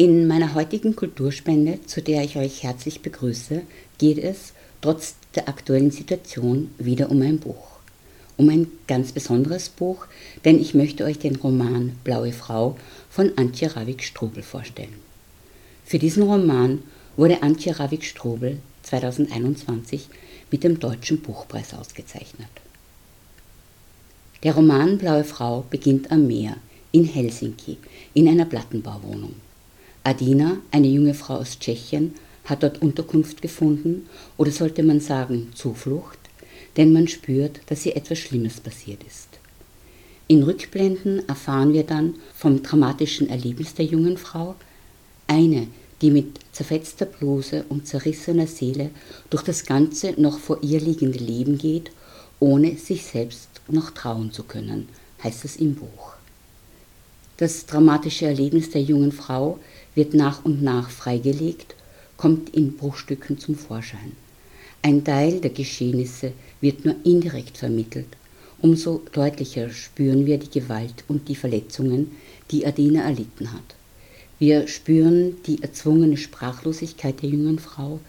In 0.00 0.28
meiner 0.28 0.54
heutigen 0.54 0.94
Kulturspende, 0.94 1.80
zu 1.84 2.00
der 2.00 2.22
ich 2.22 2.36
euch 2.36 2.62
herzlich 2.62 3.02
begrüße, 3.02 3.62
geht 3.98 4.18
es, 4.18 4.52
trotz 4.80 5.16
der 5.34 5.48
aktuellen 5.48 5.90
Situation, 5.90 6.70
wieder 6.78 7.10
um 7.10 7.20
ein 7.20 7.40
Buch. 7.40 7.80
Um 8.36 8.48
ein 8.48 8.68
ganz 8.86 9.10
besonderes 9.10 9.68
Buch, 9.70 10.06
denn 10.44 10.60
ich 10.60 10.72
möchte 10.72 11.04
euch 11.04 11.18
den 11.18 11.34
Roman 11.34 11.98
Blaue 12.04 12.30
Frau 12.30 12.76
von 13.10 13.32
Antje 13.34 13.74
Ravik-Strobel 13.74 14.44
vorstellen. 14.44 14.94
Für 15.84 15.98
diesen 15.98 16.22
Roman 16.22 16.84
wurde 17.16 17.42
Antje 17.42 17.76
Ravik-Strobel 17.76 18.60
2021 18.84 20.06
mit 20.52 20.62
dem 20.62 20.78
Deutschen 20.78 21.22
Buchpreis 21.22 21.74
ausgezeichnet. 21.74 22.50
Der 24.44 24.54
Roman 24.54 24.96
Blaue 24.96 25.24
Frau 25.24 25.64
beginnt 25.68 26.12
am 26.12 26.28
Meer 26.28 26.58
in 26.92 27.04
Helsinki 27.04 27.78
in 28.14 28.28
einer 28.28 28.44
Plattenbauwohnung. 28.44 29.47
Adina, 30.08 30.56
eine 30.70 30.86
junge 30.86 31.12
Frau 31.12 31.34
aus 31.34 31.58
Tschechien, 31.58 32.14
hat 32.46 32.62
dort 32.62 32.80
Unterkunft 32.80 33.42
gefunden 33.42 34.08
oder 34.38 34.50
sollte 34.50 34.82
man 34.82 35.00
sagen 35.00 35.50
Zuflucht, 35.54 36.18
denn 36.78 36.94
man 36.94 37.08
spürt, 37.08 37.60
dass 37.66 37.84
ihr 37.84 37.94
etwas 37.94 38.16
Schlimmes 38.16 38.58
passiert 38.58 39.02
ist. 39.06 39.28
In 40.26 40.44
Rückblenden 40.44 41.28
erfahren 41.28 41.74
wir 41.74 41.82
dann 41.82 42.14
vom 42.34 42.62
dramatischen 42.62 43.28
Erlebnis 43.28 43.74
der 43.74 43.84
jungen 43.84 44.16
Frau, 44.16 44.54
eine, 45.26 45.66
die 46.00 46.10
mit 46.10 46.38
zerfetzter 46.52 47.04
Bluse 47.04 47.66
und 47.68 47.86
zerrissener 47.86 48.46
Seele 48.46 48.88
durch 49.28 49.42
das 49.42 49.66
ganze 49.66 50.18
noch 50.18 50.38
vor 50.38 50.62
ihr 50.62 50.80
liegende 50.80 51.18
Leben 51.18 51.58
geht, 51.58 51.90
ohne 52.40 52.78
sich 52.78 53.04
selbst 53.04 53.50
noch 53.68 53.90
trauen 53.90 54.32
zu 54.32 54.44
können, 54.44 54.88
heißt 55.22 55.44
es 55.44 55.56
im 55.56 55.74
Buch. 55.74 56.14
Das 57.38 57.66
dramatische 57.66 58.26
Erlebnis 58.26 58.70
der 58.70 58.82
jungen 58.82 59.12
Frau 59.12 59.60
wird 59.94 60.14
nach 60.14 60.44
und 60.44 60.62
nach 60.62 60.90
freigelegt, 60.90 61.74
kommt 62.16 62.50
in 62.50 62.76
Bruchstücken 62.76 63.38
zum 63.38 63.54
Vorschein. 63.54 64.12
Ein 64.82 65.04
Teil 65.04 65.40
der 65.40 65.50
Geschehnisse 65.50 66.32
wird 66.60 66.84
nur 66.84 66.96
indirekt 67.04 67.58
vermittelt. 67.58 68.08
Umso 68.60 69.02
deutlicher 69.12 69.70
spüren 69.70 70.26
wir 70.26 70.38
die 70.38 70.50
Gewalt 70.50 71.04
und 71.08 71.28
die 71.28 71.36
Verletzungen, 71.36 72.12
die 72.50 72.66
Adina 72.66 73.02
erlitten 73.02 73.52
hat. 73.52 73.76
Wir 74.38 74.68
spüren 74.68 75.36
die 75.46 75.62
erzwungene 75.62 76.16
Sprachlosigkeit 76.16 77.22
der 77.22 77.30
jungen 77.30 77.58
Frau. 77.58 78.00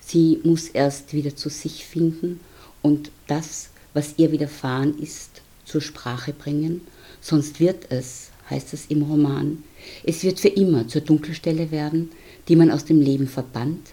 Sie 0.00 0.40
muss 0.44 0.68
erst 0.68 1.12
wieder 1.14 1.34
zu 1.34 1.48
sich 1.48 1.84
finden 1.84 2.40
und 2.82 3.10
das, 3.26 3.70
was 3.92 4.14
ihr 4.16 4.30
widerfahren 4.30 4.98
ist, 4.98 5.42
zur 5.64 5.80
Sprache 5.80 6.32
bringen, 6.32 6.82
sonst 7.20 7.58
wird 7.58 7.90
es, 7.90 8.30
heißt 8.50 8.74
es 8.74 8.86
im 8.86 9.02
Roman. 9.02 9.62
Es 10.02 10.22
wird 10.22 10.40
für 10.40 10.48
immer 10.48 10.88
zur 10.88 11.00
Dunkelstelle 11.00 11.70
werden, 11.70 12.10
die 12.48 12.56
man 12.56 12.70
aus 12.70 12.84
dem 12.84 13.00
Leben 13.00 13.28
verbannt. 13.28 13.92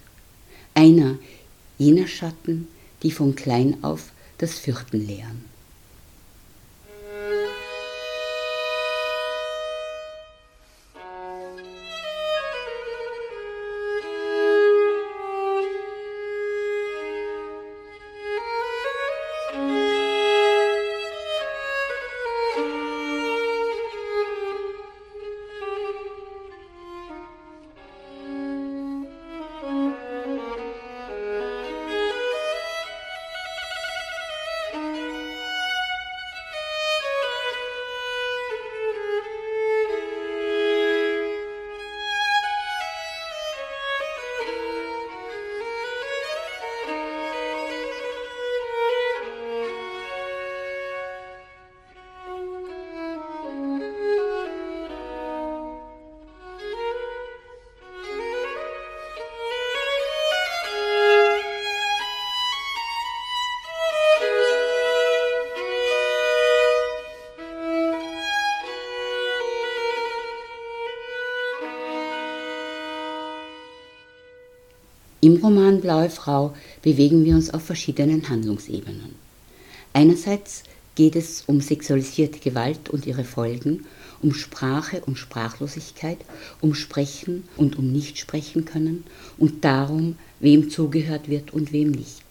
Einer 0.74 1.18
jener 1.78 2.08
Schatten, 2.08 2.68
die 3.04 3.12
von 3.12 3.36
klein 3.36 3.84
auf 3.84 4.12
das 4.38 4.58
Fürchten 4.60 5.06
lehren. 5.06 5.51
Im 75.24 75.36
Roman 75.36 75.82
Blaue 75.82 76.10
Frau 76.10 76.56
bewegen 76.82 77.24
wir 77.26 77.36
uns 77.36 77.54
auf 77.54 77.62
verschiedenen 77.62 78.28
Handlungsebenen. 78.28 79.14
Einerseits 79.94 80.64
geht 80.96 81.16
es 81.16 81.44
um 81.46 81.62
sexualisierte 81.62 82.40
Gewalt 82.40 82.90
und 82.90 83.06
ihre 83.06 83.24
Folgen, 83.24 83.86
um 84.24 84.34
Sprache 84.34 85.04
und 85.06 85.20
Sprachlosigkeit, 85.20 86.18
um 86.60 86.74
Sprechen 86.74 87.44
und 87.56 87.78
um 87.78 87.92
Nichtsprechen 87.92 88.66
können 88.66 89.04
und 89.38 89.64
darum, 89.64 90.16
wem 90.40 90.72
zugehört 90.72 91.30
wird 91.30 91.54
und 91.54 91.72
wem 91.72 91.92
nicht. 91.92 92.24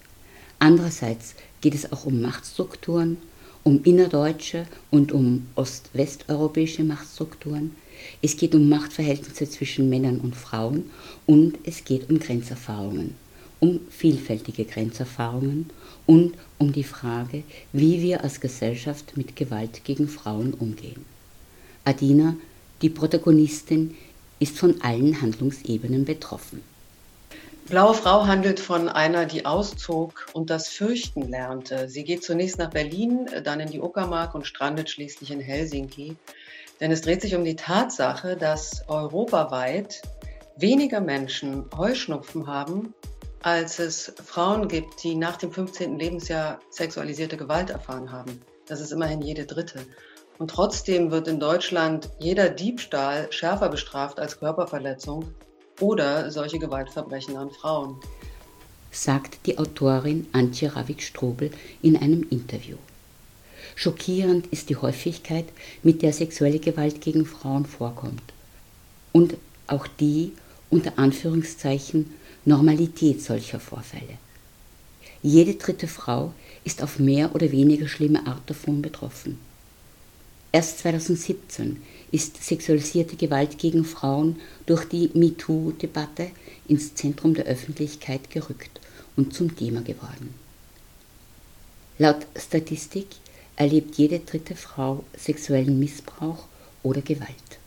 Andererseits 0.59 1.37
geht 1.61 1.77
es 1.77 1.93
auch 1.93 2.07
um 2.07 2.21
Machtstrukturen, 2.21 3.19
um 3.63 3.85
innerdeutsche 3.85 4.67
und 4.91 5.13
um 5.13 5.47
ost-westeuropäische 5.55 6.83
Machtstrukturen, 6.83 7.77
es 8.23 8.37
geht 8.37 8.55
um 8.55 8.69
Machtverhältnisse 8.69 9.49
zwischen 9.49 9.89
Männern 9.89 10.19
und 10.19 10.37
Frauen 10.37 10.91
und 11.27 11.59
es 11.65 11.85
geht 11.85 12.11
um 12.11 12.19
Grenzerfahrungen, 12.19 13.15
um 13.61 13.81
vielfältige 13.91 14.65
Grenzerfahrungen 14.65 15.71
und 16.07 16.35
um 16.59 16.73
die 16.73 16.85
Frage, 16.85 17.43
wie 17.73 18.03
wir 18.03 18.25
als 18.25 18.41
Gesellschaft 18.41 19.17
mit 19.17 19.37
Gewalt 19.37 19.85
gegen 19.85 20.09
Frauen 20.09 20.55
umgehen. 20.55 21.05
Adina, 21.85 22.37
die 22.83 22.91
Protagonistin, 22.91 23.97
ist 24.39 24.59
von 24.59 24.81
allen 24.81 25.21
Handlungsebenen 25.21 26.05
betroffen. 26.05 26.63
Blaue 27.71 27.95
Frau 27.95 28.27
handelt 28.27 28.59
von 28.59 28.89
einer, 28.89 29.27
die 29.27 29.47
auszog 29.47 30.27
und 30.33 30.51
das 30.51 30.69
Fürchten 30.69 31.29
lernte. 31.29 31.89
Sie 31.89 32.03
geht 32.03 32.25
zunächst 32.25 32.59
nach 32.59 32.71
Berlin, 32.71 33.29
dann 33.45 33.61
in 33.61 33.71
die 33.71 33.81
Uckermark 33.81 34.35
und 34.35 34.45
strandet 34.45 34.91
schließlich 34.91 35.31
in 35.31 35.39
Helsinki. 35.39 36.17
Denn 36.81 36.91
es 36.91 37.03
dreht 37.03 37.21
sich 37.21 37.35
um 37.35 37.45
die 37.45 37.57
Tatsache, 37.57 38.37
dass 38.37 38.89
europaweit 38.89 40.03
weniger 40.57 41.01
Menschen 41.01 41.67
Heuschnupfen 41.77 42.47
haben, 42.47 42.95
als 43.43 43.79
es 43.79 44.13
Frauen 44.25 44.69
gibt, 44.69 45.03
die 45.03 45.15
nach 45.15 45.37
dem 45.37 45.53
15. 45.53 45.99
Lebensjahr 45.99 46.59
sexualisierte 46.71 47.37
Gewalt 47.37 47.71
erfahren 47.71 48.11
haben. 48.11 48.41
Das 48.67 48.81
ist 48.81 48.93
immerhin 48.93 49.23
jede 49.23 49.47
dritte. 49.47 49.81
Und 50.39 50.51
trotzdem 50.51 51.11
wird 51.11 51.29
in 51.29 51.39
Deutschland 51.39 52.09
jeder 52.19 52.49
Diebstahl 52.49 53.31
schärfer 53.31 53.69
bestraft 53.69 54.19
als 54.19 54.39
Körperverletzung 54.39 55.35
oder 55.81 56.31
solche 56.31 56.59
Gewaltverbrechen 56.59 57.37
an 57.37 57.51
Frauen. 57.51 58.01
Sagt 58.91 59.47
die 59.47 59.59
Autorin 59.59 60.27
Antje 60.33 60.75
Ravik-Strobel 60.75 61.51
in 61.83 61.97
einem 61.97 62.27
Interview. 62.31 62.77
Schockierend 63.81 64.47
ist 64.49 64.69
die 64.69 64.77
Häufigkeit, 64.77 65.47
mit 65.83 66.03
der 66.03 66.13
sexuelle 66.13 66.59
Gewalt 66.59 67.01
gegen 67.01 67.25
Frauen 67.25 67.65
vorkommt. 67.65 68.23
Und 69.11 69.39
auch 69.69 69.87
die, 69.87 70.33
unter 70.69 70.99
Anführungszeichen, 70.99 72.11
Normalität 72.45 73.23
solcher 73.23 73.59
Vorfälle. 73.59 74.19
Jede 75.23 75.55
dritte 75.55 75.89
Frau 75.89 76.35
ist 76.63 76.83
auf 76.83 76.99
mehr 76.99 77.35
oder 77.35 77.53
weniger 77.53 77.89
schlimme 77.89 78.27
Art 78.27 78.43
davon 78.51 78.83
betroffen. 78.83 79.39
Erst 80.53 80.81
2017 80.81 81.83
ist 82.13 82.45
sexualisierte 82.45 83.17
Gewalt 83.17 83.57
gegen 83.57 83.87
Frauen 83.87 84.37
durch 84.67 84.85
die 84.85 85.09
MeToo-Debatte 85.15 86.33
ins 86.69 86.95
Zentrum 86.95 87.33
der 87.33 87.47
Öffentlichkeit 87.47 88.29
gerückt 88.29 88.79
und 89.17 89.33
zum 89.33 89.57
Thema 89.57 89.81
geworden. 89.81 90.35
Laut 91.97 92.27
Statistik 92.37 93.07
erlebt 93.57 93.97
jede 93.97 94.21
dritte 94.21 94.55
Frau 94.57 95.05
sexuellen 95.17 95.79
Missbrauch 95.79 96.47
oder 96.83 97.03
Gewalt. 97.03 97.60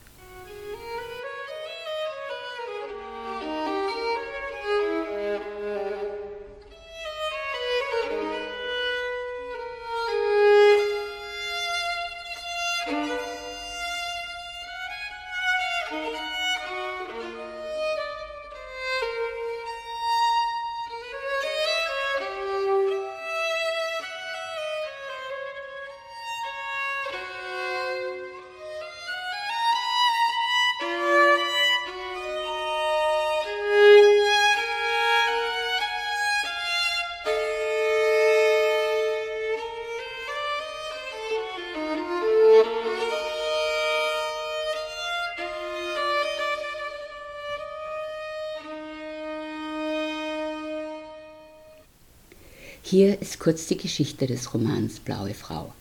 Hier 52.96 53.20
ist 53.24 53.40
kurz 53.40 53.66
die 53.66 53.78
Geschichte 53.78 54.28
des 54.28 54.54
Romans 54.54 55.00
Blaue 55.00 55.34
Frau. 55.34 55.74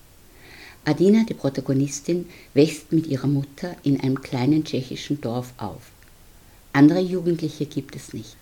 Adina, 0.87 1.27
die 1.29 1.35
Protagonistin, 1.35 2.25
wächst 2.55 2.91
mit 2.91 3.07
ihrer 3.07 3.27
Mutter 3.27 3.77
in 3.83 4.01
einem 4.01 4.23
kleinen 4.23 4.65
tschechischen 4.65 5.21
Dorf 5.21 5.53
auf. 5.59 5.83
Andere 6.73 7.01
Jugendliche 7.01 7.67
gibt 7.67 7.97
es 7.97 8.15
nicht. 8.15 8.39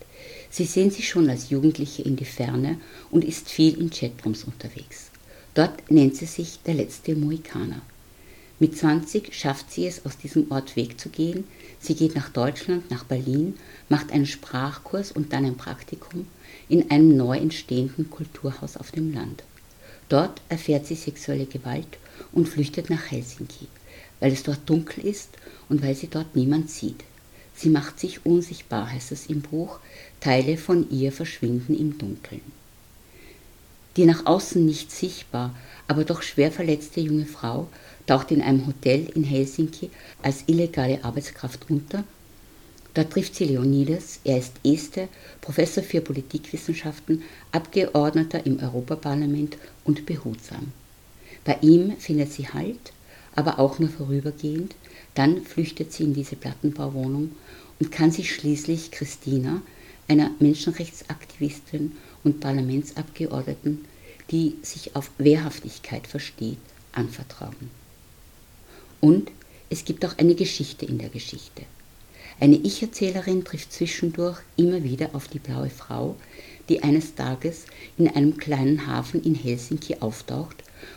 Sie 0.51 0.67
sehen 0.67 0.93
sich 0.93 1.09
schon 1.09 1.29
als 1.29 1.51
Jugendliche 1.51 2.03
in 2.03 2.15
die 2.15 2.25
Ferne 2.25 2.79
und 3.11 3.25
ist 3.25 3.51
viel 3.51 3.77
in 3.77 3.91
Chatrooms 3.91 4.45
unterwegs. 4.45 5.11
Dort 5.55 5.91
nennt 5.91 6.15
sie 6.15 6.27
sich 6.27 6.61
der 6.65 6.75
letzte 6.75 7.17
Mohikaner. 7.17 7.83
Mit 8.61 8.79
20 8.79 9.35
schafft 9.35 9.73
sie 9.73 9.89
es, 9.89 10.07
aus 10.07 10.17
diesem 10.17 10.49
Ort 10.53 10.77
wegzugehen. 10.77 11.43
Sie 11.81 11.95
geht 11.95 12.15
nach 12.15 12.29
Deutschland, 12.29 12.91
nach 12.91 13.05
Berlin, 13.05 13.55
macht 13.89 14.13
einen 14.13 14.27
Sprachkurs 14.27 15.13
und 15.13 15.33
dann 15.33 15.47
ein 15.47 15.57
Praktikum 15.57 16.27
in 16.69 16.91
einem 16.91 17.17
neu 17.17 17.39
entstehenden 17.39 18.11
Kulturhaus 18.11 18.77
auf 18.77 18.91
dem 18.91 19.15
Land. 19.15 19.43
Dort 20.09 20.43
erfährt 20.49 20.87
sie 20.87 20.95
sexuelle 20.95 21.47
Gewalt 21.47 21.99
und 22.33 22.49
flüchtet 22.49 22.91
nach 22.91 23.11
Helsinki, 23.11 23.67
weil 24.19 24.33
es 24.33 24.43
dort 24.43 24.69
dunkel 24.69 25.07
ist 25.07 25.31
und 25.69 25.83
weil 25.83 25.95
sie 25.95 26.09
dort 26.09 26.37
niemand 26.37 26.71
sieht. 26.71 27.03
Sie 27.55 27.71
macht 27.71 27.99
sich 27.99 28.25
unsichtbar, 28.27 28.91
heißt 28.91 29.13
es 29.13 29.27
im 29.27 29.41
Buch, 29.41 29.79
Teile 30.21 30.57
von 30.57 30.91
ihr 30.91 31.13
verschwinden 31.13 31.79
im 31.79 31.99
Dunkeln. 31.99 32.43
Die 34.01 34.07
nach 34.07 34.25
außen 34.25 34.65
nicht 34.65 34.91
sichtbar, 34.91 35.55
aber 35.87 36.05
doch 36.05 36.23
schwer 36.23 36.51
verletzte 36.51 37.01
junge 37.01 37.27
Frau 37.27 37.69
taucht 38.07 38.31
in 38.31 38.41
einem 38.41 38.67
Hotel 38.67 39.07
in 39.15 39.25
Helsinki 39.25 39.91
als 40.23 40.45
illegale 40.47 41.05
Arbeitskraft 41.05 41.69
unter. 41.69 42.03
Dort 42.95 43.13
trifft 43.13 43.35
sie 43.35 43.45
Leonidas, 43.45 44.21
er 44.25 44.39
ist 44.39 44.55
Este, 44.65 45.09
Professor 45.43 45.83
für 45.83 46.01
Politikwissenschaften, 46.01 47.25
Abgeordneter 47.53 48.47
im 48.47 48.59
Europaparlament 48.59 49.59
und 49.85 50.07
behutsam. 50.07 50.73
Bei 51.45 51.59
ihm 51.61 51.95
findet 51.99 52.33
sie 52.33 52.49
Halt, 52.49 52.95
aber 53.37 53.59
auch 53.59 53.79
nur 53.81 53.91
vorübergehend, 53.91 54.77
dann 55.15 55.43
flüchtet 55.43 55.93
sie 55.93 56.05
in 56.05 56.15
diese 56.15 56.37
Plattenbauwohnung 56.37 57.33
und 57.79 57.93
kann 57.93 58.13
sich 58.13 58.35
schließlich 58.35 58.93
Christina, 58.93 59.61
einer 60.09 60.31
Menschenrechtsaktivistin 60.39 61.93
und 62.25 62.41
Parlamentsabgeordneten, 62.41 63.90
die 64.31 64.57
sich 64.63 64.95
auf 64.97 65.11
Wehrhaftigkeit 65.19 66.07
versteht, 66.07 66.59
anvertrauen. 66.93 67.71
Und 69.01 69.31
es 69.71 69.85
gibt 69.85 70.05
auch 70.05 70.19
eine 70.19 70.35
Geschichte 70.35 70.87
in 70.87 70.99
der 70.99 71.09
Geschichte. 71.09 71.63
Eine 72.39 72.57
Ich-Erzählerin 72.57 73.45
trifft 73.45 73.73
zwischendurch 73.73 74.39
immer 74.57 74.83
wieder 74.83 75.15
auf 75.15 75.29
die 75.29 75.39
blaue 75.39 75.71
Frau, 75.71 76.17
die 76.69 76.83
eines 76.83 77.15
Tages 77.15 77.67
in 77.99 78.09
einem 78.09 78.37
kleinen 78.37 78.87
Hafen 78.87 79.23
in 79.23 79.35
Helsinki 79.35 79.97
auftaucht 80.01 80.57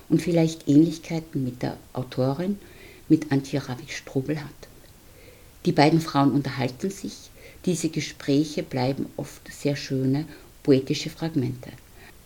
und 0.10 0.22
vielleicht 0.22 0.68
Ähnlichkeiten 0.68 1.44
mit 1.44 1.62
der 1.62 1.78
Autorin, 1.94 2.60
mit 3.10 3.32
Antje 3.32 3.68
Ravik-Strobel 3.68 4.40
hat. 4.40 4.50
Die 5.66 5.72
beiden 5.72 6.02
Frauen 6.02 6.32
unterhalten 6.32 6.90
sich, 6.90 7.30
diese 7.66 7.90
Gespräche 7.90 8.64
bleiben 8.64 9.08
oft 9.18 9.42
sehr 9.52 9.76
schöne, 9.76 10.26
poetische 10.62 11.10
Fragmente. 11.10 11.72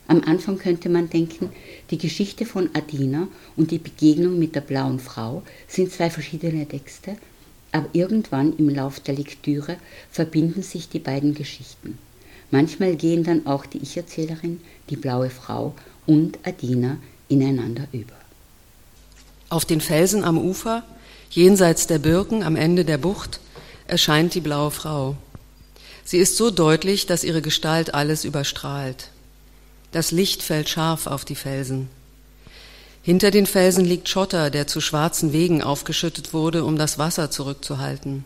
Am 0.08 0.24
Anfang 0.24 0.58
könnte 0.58 0.88
man 0.88 1.10
denken, 1.10 1.50
die 1.92 1.98
Geschichte 1.98 2.46
von 2.46 2.70
Adina 2.74 3.28
und 3.58 3.72
die 3.72 3.78
Begegnung 3.78 4.40
mit 4.40 4.56
der 4.56 4.62
blauen 4.62 5.00
Frau 5.00 5.44
sind 5.68 5.92
zwei 5.92 6.10
verschiedene 6.10 6.66
Texte, 6.66 7.18
aber 7.74 7.90
irgendwann 7.92 8.56
im 8.58 8.70
Lauf 8.70 9.02
der 9.02 9.16
Lektüre 9.16 9.78
verbinden 10.10 10.64
sich 10.64 10.88
die 10.88 11.00
beiden 11.00 11.34
Geschichten. 11.34 11.98
Manchmal 12.52 12.96
gehen 12.96 13.26
dann 13.26 13.46
auch 13.46 13.66
die 13.66 13.80
Ich-Erzählerin, 13.80 14.62
die 14.90 14.96
blaue 14.96 15.30
Frau 15.30 15.76
und 16.06 16.40
Adina 16.44 16.98
ineinander 17.28 17.88
über. 17.92 18.14
Auf 19.50 19.66
den 19.66 19.82
Felsen 19.82 20.24
am 20.24 20.38
Ufer, 20.38 20.84
jenseits 21.30 21.88
der 21.88 22.00
Birken 22.00 22.44
am 22.44 22.56
Ende 22.56 22.86
der 22.86 22.98
Bucht, 22.98 23.42
erscheint 23.88 24.34
die 24.34 24.42
blaue 24.42 24.72
Frau. 24.72 25.18
Sie 26.06 26.18
ist 26.18 26.38
so 26.38 26.52
deutlich, 26.52 27.06
dass 27.06 27.26
ihre 27.26 27.42
Gestalt 27.42 27.94
alles 27.94 28.24
überstrahlt. 28.24 29.10
Das 29.92 30.12
Licht 30.12 30.44
fällt 30.44 30.70
scharf 30.70 31.08
auf 31.08 31.26
die 31.26 31.36
Felsen. 31.36 31.90
Hinter 33.02 33.32
den 33.32 33.46
Felsen 33.46 33.86
liegt 33.86 34.10
Schotter, 34.10 34.50
der 34.50 34.68
zu 34.68 34.82
schwarzen 34.82 35.32
Wegen 35.32 35.64
aufgeschüttet 35.64 36.34
wurde, 36.34 36.66
um 36.66 36.78
das 36.78 36.98
Wasser 36.98 37.32
zurückzuhalten. 37.32 38.26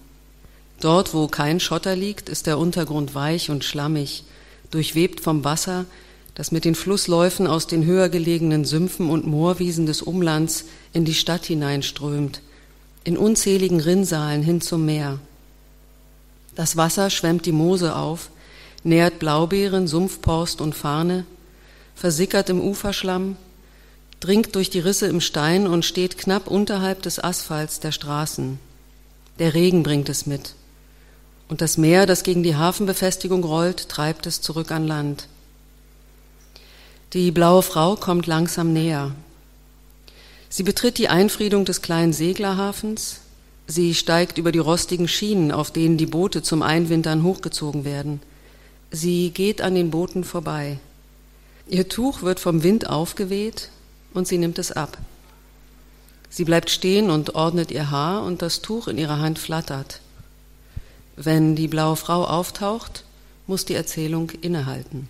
Dort, 0.79 1.13
wo 1.13 1.27
kein 1.27 1.59
Schotter 1.59 1.95
liegt, 1.95 2.29
ist 2.29 2.47
der 2.47 2.57
Untergrund 2.57 3.13
weich 3.13 3.51
und 3.51 3.63
schlammig, 3.63 4.23
durchwebt 4.71 5.19
vom 5.19 5.43
Wasser, 5.43 5.85
das 6.33 6.51
mit 6.51 6.65
den 6.65 6.73
Flussläufen 6.73 7.45
aus 7.45 7.67
den 7.67 7.85
höher 7.85 8.09
gelegenen 8.09 8.65
Sümpfen 8.65 9.11
und 9.11 9.27
Moorwiesen 9.27 9.85
des 9.85 10.01
Umlands 10.01 10.65
in 10.93 11.05
die 11.05 11.13
Stadt 11.13 11.45
hineinströmt, 11.45 12.41
in 13.03 13.17
unzähligen 13.17 13.79
Rinnsalen 13.79 14.41
hin 14.41 14.61
zum 14.61 14.85
Meer. 14.85 15.19
Das 16.55 16.77
Wasser 16.77 17.11
schwemmt 17.11 17.45
die 17.45 17.51
Moose 17.51 17.95
auf, 17.95 18.29
nährt 18.83 19.19
Blaubeeren, 19.19 19.87
Sumpfporst 19.87 20.61
und 20.61 20.73
Farne, 20.73 21.25
versickert 21.95 22.49
im 22.49 22.61
Uferschlamm, 22.61 23.37
dringt 24.19 24.55
durch 24.55 24.69
die 24.69 24.79
Risse 24.79 25.07
im 25.07 25.21
Stein 25.21 25.67
und 25.67 25.83
steht 25.83 26.17
knapp 26.17 26.47
unterhalb 26.47 27.01
des 27.01 27.19
Asphalts 27.19 27.79
der 27.79 27.91
Straßen. 27.91 28.59
Der 29.39 29.53
Regen 29.53 29.83
bringt 29.83 30.09
es 30.09 30.25
mit. 30.25 30.53
Und 31.49 31.61
das 31.61 31.77
Meer, 31.77 32.05
das 32.05 32.23
gegen 32.23 32.43
die 32.43 32.55
Hafenbefestigung 32.55 33.43
rollt, 33.43 33.89
treibt 33.89 34.25
es 34.25 34.41
zurück 34.41 34.71
an 34.71 34.87
Land. 34.87 35.27
Die 37.13 37.31
blaue 37.31 37.61
Frau 37.61 37.95
kommt 37.95 38.25
langsam 38.25 38.71
näher. 38.71 39.11
Sie 40.47 40.63
betritt 40.63 40.97
die 40.97 41.09
Einfriedung 41.09 41.65
des 41.65 41.81
kleinen 41.81 42.13
Seglerhafens. 42.13 43.19
Sie 43.67 43.93
steigt 43.95 44.37
über 44.37 44.51
die 44.51 44.59
rostigen 44.59 45.07
Schienen, 45.07 45.51
auf 45.51 45.71
denen 45.71 45.97
die 45.97 46.05
Boote 46.05 46.41
zum 46.41 46.61
Einwintern 46.61 47.23
hochgezogen 47.23 47.83
werden. 47.83 48.21
Sie 48.91 49.31
geht 49.31 49.61
an 49.61 49.75
den 49.75 49.91
Booten 49.91 50.23
vorbei. 50.23 50.79
Ihr 51.71 51.87
Tuch 51.87 52.21
wird 52.21 52.41
vom 52.41 52.63
Wind 52.63 52.89
aufgeweht 52.89 53.69
und 54.13 54.27
sie 54.27 54.37
nimmt 54.37 54.59
es 54.59 54.73
ab. 54.73 54.97
Sie 56.29 56.43
bleibt 56.43 56.69
stehen 56.69 57.09
und 57.09 57.33
ordnet 57.33 57.71
ihr 57.71 57.89
Haar 57.89 58.23
und 58.23 58.41
das 58.41 58.61
Tuch 58.61 58.89
in 58.89 58.97
ihrer 58.97 59.19
Hand 59.19 59.39
flattert. 59.39 60.01
Wenn 61.15 61.55
die 61.55 61.69
blaue 61.69 61.95
Frau 61.95 62.25
auftaucht, 62.25 63.05
muss 63.47 63.63
die 63.63 63.73
Erzählung 63.73 64.31
innehalten. 64.41 65.07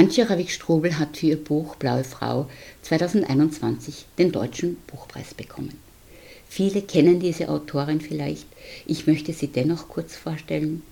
Antje 0.00 0.30
Ravik-Strobel 0.30 0.98
hat 0.98 1.18
für 1.18 1.26
ihr 1.26 1.36
Buch 1.36 1.76
Blaue 1.76 2.04
Frau 2.04 2.48
2021 2.80 4.06
den 4.16 4.32
Deutschen 4.32 4.78
Buchpreis 4.86 5.34
bekommen. 5.34 5.78
Viele 6.48 6.80
kennen 6.80 7.20
diese 7.20 7.50
Autorin 7.50 8.00
vielleicht, 8.00 8.46
ich 8.86 9.06
möchte 9.06 9.34
sie 9.34 9.48
dennoch 9.48 9.88
kurz 9.88 10.16
vorstellen. 10.16 10.82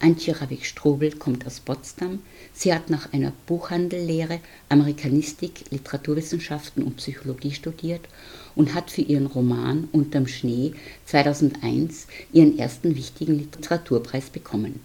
Antje 0.00 0.40
Ravik-Strobel 0.40 1.16
kommt 1.16 1.46
aus 1.46 1.60
Potsdam. 1.60 2.20
Sie 2.54 2.72
hat 2.72 2.88
nach 2.88 3.12
einer 3.12 3.34
Buchhandellehre 3.44 4.40
Amerikanistik, 4.70 5.66
Literaturwissenschaften 5.70 6.84
und 6.84 6.96
Psychologie 6.96 7.52
studiert 7.52 8.08
und 8.56 8.72
hat 8.72 8.90
für 8.90 9.02
ihren 9.02 9.26
Roman 9.26 9.88
Unterm 9.92 10.26
Schnee 10.26 10.72
2001 11.04 12.06
ihren 12.32 12.58
ersten 12.58 12.96
wichtigen 12.96 13.40
Literaturpreis 13.40 14.30
bekommen. 14.30 14.80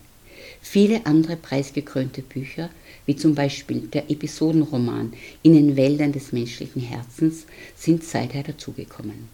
Viele 0.64 1.06
andere 1.06 1.36
preisgekrönte 1.36 2.22
Bücher 2.22 2.70
wie 3.06 3.16
zum 3.16 3.36
Beispiel 3.36 3.82
der 3.82 4.10
Episodenroman 4.10 5.14
In 5.44 5.54
den 5.54 5.76
Wäldern 5.76 6.14
des 6.14 6.32
menschlichen 6.32 6.82
Herzens, 6.82 7.46
sind 7.76 8.04
seither 8.04 8.44
dazugekommen. 8.44 9.28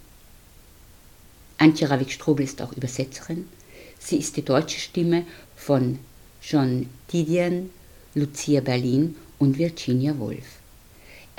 Antje 1.58 1.90
Ravik-Strobel 1.90 2.46
ist 2.46 2.62
auch 2.62 2.74
Übersetzerin. 2.74 3.46
Sie 4.00 4.18
ist 4.18 4.38
die 4.38 4.42
deutsche 4.44 4.80
Stimme 4.80 5.26
von 5.56 6.00
John 6.42 6.88
Didion, 7.14 7.70
Lucia 8.16 8.62
Berlin 8.62 9.16
und 9.38 9.58
Virginia 9.58 10.18
Woolf. 10.18 10.59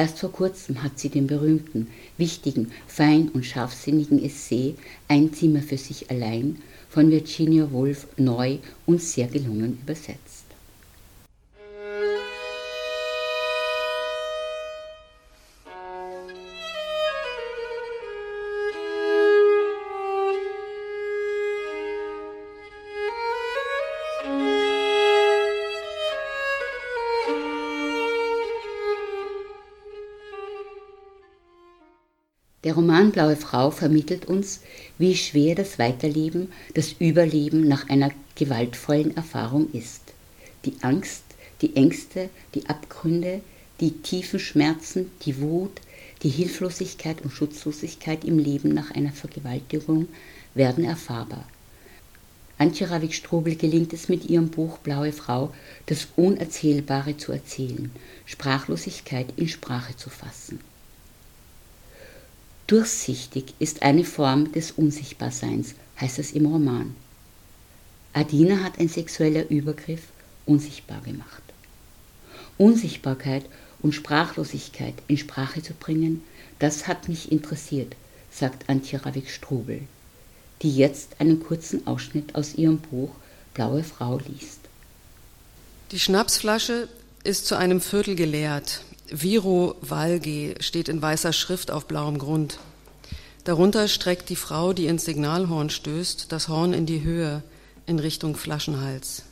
Erst 0.00 0.21
vor 0.21 0.33
kurzem 0.33 0.83
hat 0.83 0.99
sie 0.99 1.11
den 1.11 1.26
berühmten, 1.26 1.88
wichtigen, 2.16 2.73
fein 2.87 3.28
und 3.35 3.45
scharfsinnigen 3.45 4.25
Essay 4.25 4.75
Ein 5.09 5.35
Zimmer 5.35 5.61
für 5.61 5.76
sich 5.76 6.11
allein 6.11 6.57
von 6.88 7.11
Virginia 7.11 7.71
Woolf 7.71 8.07
neu 8.16 8.61
und 8.87 9.02
sehr 9.02 9.26
gelungen 9.26 9.78
übersetzt. 9.83 10.39
Roman 32.80 33.12
Blaue 33.12 33.37
Frau 33.37 33.70
vermittelt 33.70 34.25
uns, 34.25 34.60
wie 34.96 35.14
schwer 35.14 35.54
das 35.54 35.78
Weiterleben, 35.78 36.50
das 36.72 36.92
Überleben 36.99 37.68
nach 37.68 37.90
einer 37.90 38.10
gewaltvollen 38.37 39.14
Erfahrung 39.18 39.70
ist. 39.75 40.00
Die 40.64 40.72
Angst, 40.80 41.25
die 41.60 41.76
Ängste, 41.76 42.30
die 42.54 42.70
Abgründe, 42.70 43.42
die 43.80 43.90
tiefen 43.90 44.40
Schmerzen, 44.40 45.10
die 45.26 45.42
Wut, 45.42 45.78
die 46.22 46.30
Hilflosigkeit 46.30 47.20
und 47.20 47.32
Schutzlosigkeit 47.32 48.25
im 48.25 48.38
Leben 48.38 48.72
nach 48.72 48.92
einer 48.92 49.12
Vergewaltigung 49.12 50.08
werden 50.54 50.84
erfahrbar. 50.84 51.46
Antje 52.56 52.88
Ravik-Strobel 52.88 53.56
gelingt 53.56 53.92
es 53.92 54.08
mit 54.08 54.25
ihrem 54.25 54.49
Buch 54.49 54.78
Blaue 54.78 55.12
Frau, 55.12 55.52
das 55.84 56.08
Unerzählbare 56.16 57.18
zu 57.18 57.30
erzählen, 57.30 57.90
Sprachlosigkeit 58.25 59.34
in 59.37 59.49
Sprache 59.49 59.94
zu 59.99 60.08
fassen. 60.08 60.60
Durchsichtig 62.70 63.54
ist 63.58 63.82
eine 63.82 64.04
Form 64.04 64.52
des 64.52 64.70
Unsichtbarseins, 64.70 65.74
heißt 66.00 66.20
es 66.20 66.30
im 66.30 66.46
Roman. 66.46 66.94
Adina 68.12 68.62
hat 68.62 68.78
ein 68.78 68.88
sexueller 68.88 69.50
Übergriff 69.50 70.02
unsichtbar 70.46 71.00
gemacht. 71.00 71.42
Unsichtbarkeit 72.58 73.44
und 73.82 73.92
Sprachlosigkeit 73.92 74.94
in 75.08 75.16
Sprache 75.16 75.60
zu 75.64 75.74
bringen, 75.74 76.22
das 76.60 76.86
hat 76.86 77.08
mich 77.08 77.32
interessiert, 77.32 77.96
sagt 78.30 78.68
Antje 78.68 79.04
Ravik-Strubel, 79.04 79.80
die 80.62 80.76
jetzt 80.76 81.20
einen 81.20 81.42
kurzen 81.42 81.88
Ausschnitt 81.88 82.36
aus 82.36 82.54
ihrem 82.54 82.78
Buch 82.78 83.10
Blaue 83.52 83.82
Frau 83.82 84.20
liest. 84.28 84.60
Die 85.90 85.98
Schnapsflasche 85.98 86.88
ist 87.24 87.46
zu 87.46 87.56
einem 87.56 87.80
Viertel 87.80 88.14
geleert. 88.14 88.84
Viro 89.12 89.75
Valge 89.81 90.55
steht 90.61 90.88
in 90.88 91.02
weißer 91.02 91.33
Schrift 91.33 91.71
auf 91.71 91.87
blauem 91.87 92.19
Grund. 92.19 92.59
Darunter 93.45 93.88
streckt 93.88 94.29
die 94.29 94.37
Frau, 94.37 94.73
die 94.73 94.87
ins 94.87 95.05
Signalhorn 95.05 95.71
stößt, 95.71 96.31
das 96.31 96.49
Horn 96.49 96.73
in 96.73 96.87
die 96.87 97.02
Höhe 97.02 97.43
in 97.87 97.99
Richtung 97.99 98.37
Flaschenhals. 98.37 99.25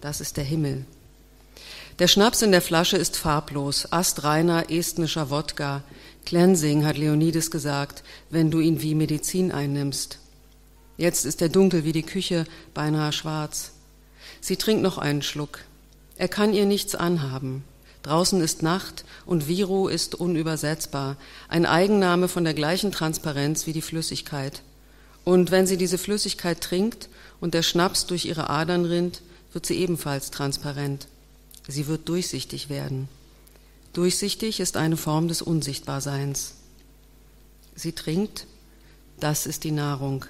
Das 0.00 0.20
ist 0.20 0.38
der 0.38 0.44
Himmel. 0.44 0.86
Der 1.98 2.08
Schnaps 2.08 2.42
in 2.42 2.50
der 2.50 2.62
Flasche 2.62 2.96
ist 2.96 3.16
farblos, 3.16 3.92
astreiner 3.92 4.70
estnischer 4.70 5.30
Wodka. 5.30 5.82
Cleansing, 6.24 6.84
hat 6.84 6.96
Leonides 6.96 7.50
gesagt, 7.50 8.04
wenn 8.30 8.50
du 8.50 8.60
ihn 8.60 8.80
wie 8.82 8.94
Medizin 8.94 9.52
einnimmst. 9.52 10.18
Jetzt 10.96 11.26
ist 11.26 11.42
er 11.42 11.48
dunkel 11.50 11.84
wie 11.84 11.92
die 11.92 12.02
Küche, 12.02 12.46
beinahe 12.72 13.12
schwarz. 13.12 13.72
Sie 14.40 14.56
trinkt 14.56 14.82
noch 14.82 14.98
einen 14.98 15.22
Schluck. 15.22 15.60
Er 16.16 16.28
kann 16.28 16.54
ihr 16.54 16.64
nichts 16.64 16.94
anhaben. 16.94 17.64
Draußen 18.06 18.40
ist 18.40 18.62
Nacht 18.62 19.04
und 19.24 19.48
Viru 19.48 19.88
ist 19.88 20.14
unübersetzbar, 20.14 21.16
ein 21.48 21.66
Eigenname 21.66 22.28
von 22.28 22.44
der 22.44 22.54
gleichen 22.54 22.92
Transparenz 22.92 23.66
wie 23.66 23.72
die 23.72 23.82
Flüssigkeit. 23.82 24.62
Und 25.24 25.50
wenn 25.50 25.66
sie 25.66 25.76
diese 25.76 25.98
Flüssigkeit 25.98 26.60
trinkt 26.60 27.08
und 27.40 27.52
der 27.52 27.64
Schnaps 27.64 28.06
durch 28.06 28.24
ihre 28.24 28.48
Adern 28.48 28.84
rinnt, 28.84 29.22
wird 29.52 29.66
sie 29.66 29.74
ebenfalls 29.78 30.30
transparent. 30.30 31.08
Sie 31.66 31.88
wird 31.88 32.08
durchsichtig 32.08 32.68
werden. 32.68 33.08
Durchsichtig 33.92 34.60
ist 34.60 34.76
eine 34.76 34.96
Form 34.96 35.26
des 35.26 35.42
Unsichtbarseins. 35.42 36.54
Sie 37.74 37.90
trinkt, 37.90 38.46
das 39.18 39.46
ist 39.46 39.64
die 39.64 39.72
Nahrung. 39.72 40.26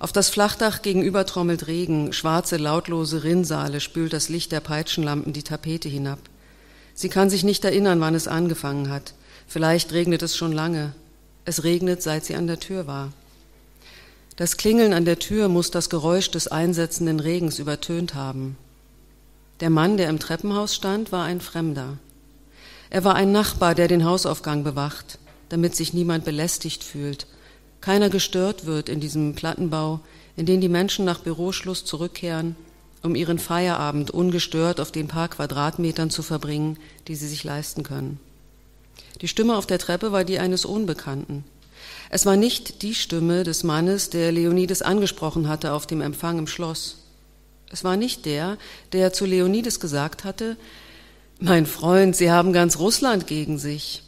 Auf 0.00 0.12
das 0.12 0.28
Flachdach 0.30 0.82
gegenüber 0.82 1.26
trommelt 1.26 1.66
Regen, 1.66 2.12
schwarze, 2.12 2.56
lautlose 2.56 3.24
Rinnsale 3.24 3.80
spült 3.80 4.12
das 4.12 4.28
Licht 4.28 4.52
der 4.52 4.60
Peitschenlampen 4.60 5.32
die 5.32 5.42
Tapete 5.42 5.88
hinab. 5.88 6.20
Sie 6.94 7.08
kann 7.08 7.30
sich 7.30 7.44
nicht 7.44 7.64
erinnern, 7.64 8.00
wann 8.00 8.14
es 8.14 8.28
angefangen 8.28 8.90
hat. 8.90 9.14
Vielleicht 9.46 9.92
regnet 9.92 10.22
es 10.22 10.36
schon 10.36 10.52
lange. 10.52 10.94
Es 11.44 11.64
regnet, 11.64 12.02
seit 12.02 12.24
sie 12.24 12.34
an 12.34 12.46
der 12.46 12.60
Tür 12.60 12.86
war. 12.86 13.12
Das 14.36 14.56
Klingeln 14.56 14.92
an 14.92 15.04
der 15.04 15.18
Tür 15.18 15.48
muss 15.48 15.72
das 15.72 15.90
Geräusch 15.90 16.30
des 16.30 16.46
einsetzenden 16.46 17.18
Regens 17.18 17.58
übertönt 17.58 18.14
haben. 18.14 18.56
Der 19.58 19.70
Mann, 19.70 19.96
der 19.96 20.08
im 20.08 20.20
Treppenhaus 20.20 20.76
stand, 20.76 21.10
war 21.10 21.24
ein 21.24 21.40
Fremder. 21.40 21.98
Er 22.90 23.02
war 23.02 23.16
ein 23.16 23.32
Nachbar, 23.32 23.74
der 23.74 23.88
den 23.88 24.04
Hausaufgang 24.04 24.62
bewacht, 24.62 25.18
damit 25.48 25.74
sich 25.74 25.92
niemand 25.92 26.24
belästigt 26.24 26.84
fühlt, 26.84 27.26
keiner 27.80 28.10
gestört 28.10 28.66
wird 28.66 28.88
in 28.88 29.00
diesem 29.00 29.34
Plattenbau, 29.34 30.00
in 30.36 30.46
den 30.46 30.60
die 30.60 30.68
Menschen 30.68 31.04
nach 31.04 31.20
Büroschluss 31.20 31.84
zurückkehren, 31.84 32.56
um 33.02 33.14
ihren 33.14 33.38
Feierabend 33.38 34.10
ungestört 34.10 34.80
auf 34.80 34.92
den 34.92 35.08
paar 35.08 35.28
Quadratmetern 35.28 36.10
zu 36.10 36.22
verbringen, 36.22 36.78
die 37.06 37.14
sie 37.14 37.28
sich 37.28 37.44
leisten 37.44 37.82
können. 37.82 38.20
Die 39.20 39.28
Stimme 39.28 39.56
auf 39.56 39.66
der 39.66 39.78
Treppe 39.78 40.12
war 40.12 40.24
die 40.24 40.38
eines 40.38 40.64
Unbekannten. 40.64 41.44
Es 42.10 42.24
war 42.24 42.36
nicht 42.36 42.82
die 42.82 42.94
Stimme 42.94 43.44
des 43.44 43.64
Mannes, 43.64 44.10
der 44.10 44.32
Leonides 44.32 44.82
angesprochen 44.82 45.48
hatte 45.48 45.72
auf 45.72 45.86
dem 45.86 46.00
Empfang 46.00 46.38
im 46.38 46.46
Schloss. 46.46 46.98
Es 47.70 47.84
war 47.84 47.96
nicht 47.96 48.24
der, 48.24 48.56
der 48.92 49.12
zu 49.12 49.26
Leonides 49.26 49.78
gesagt 49.78 50.24
hatte, 50.24 50.56
mein 51.40 51.66
Freund, 51.66 52.16
Sie 52.16 52.32
haben 52.32 52.52
ganz 52.52 52.78
Russland 52.78 53.28
gegen 53.28 53.58
sich. 53.58 54.02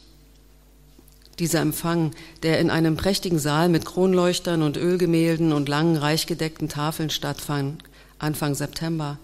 Dieser 1.39 1.61
Empfang, 1.61 2.11
der 2.43 2.59
in 2.59 2.69
einem 2.69 2.97
prächtigen 2.97 3.39
Saal 3.39 3.69
mit 3.69 3.85
Kronleuchtern 3.85 4.61
und 4.61 4.77
Ölgemälden 4.77 5.53
und 5.53 5.69
langen, 5.69 5.97
reich 5.97 6.27
gedeckten 6.27 6.69
Tafeln 6.69 7.09
stattfand, 7.09 7.83
Anfang 8.19 8.53
September, 8.53 9.17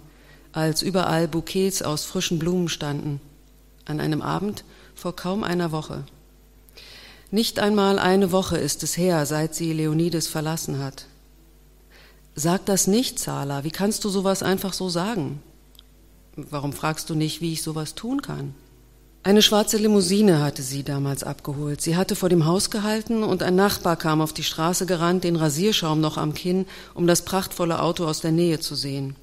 als 0.52 0.82
überall 0.82 1.28
Bouquets 1.28 1.82
aus 1.82 2.04
frischen 2.04 2.38
Blumen 2.38 2.68
standen, 2.68 3.20
an 3.84 4.00
einem 4.00 4.22
Abend 4.22 4.64
vor 4.94 5.14
kaum 5.14 5.44
einer 5.44 5.70
Woche. 5.70 6.04
Nicht 7.30 7.58
einmal 7.58 7.98
eine 7.98 8.32
Woche 8.32 8.56
ist 8.56 8.82
es 8.82 8.96
her, 8.96 9.26
seit 9.26 9.54
sie 9.54 9.72
Leonides 9.72 10.28
verlassen 10.28 10.78
hat. 10.78 11.06
Sag 12.34 12.64
das 12.66 12.86
nicht, 12.86 13.18
Zala. 13.18 13.64
Wie 13.64 13.70
kannst 13.70 14.04
du 14.04 14.08
sowas 14.08 14.42
einfach 14.42 14.72
so 14.72 14.88
sagen? 14.88 15.42
Warum 16.36 16.72
fragst 16.72 17.10
du 17.10 17.14
nicht, 17.14 17.40
wie 17.40 17.52
ich 17.52 17.62
sowas 17.62 17.94
tun 17.94 18.22
kann? 18.22 18.54
Eine 19.24 19.42
schwarze 19.42 19.76
Limousine 19.76 20.40
hatte 20.40 20.62
sie 20.62 20.84
damals 20.84 21.24
abgeholt. 21.24 21.80
Sie 21.82 21.96
hatte 21.96 22.14
vor 22.14 22.28
dem 22.28 22.46
Haus 22.46 22.70
gehalten 22.70 23.24
und 23.24 23.42
ein 23.42 23.56
Nachbar 23.56 23.96
kam 23.96 24.20
auf 24.20 24.32
die 24.32 24.44
Straße 24.44 24.86
gerannt, 24.86 25.24
den 25.24 25.36
Rasierschaum 25.36 26.00
noch 26.00 26.16
am 26.16 26.34
Kinn, 26.34 26.66
um 26.94 27.06
das 27.06 27.22
prachtvolle 27.22 27.82
Auto 27.82 28.06
aus 28.06 28.20
der 28.20 28.32
Nähe 28.32 28.60
zu 28.60 28.74
sehen. 28.74 29.16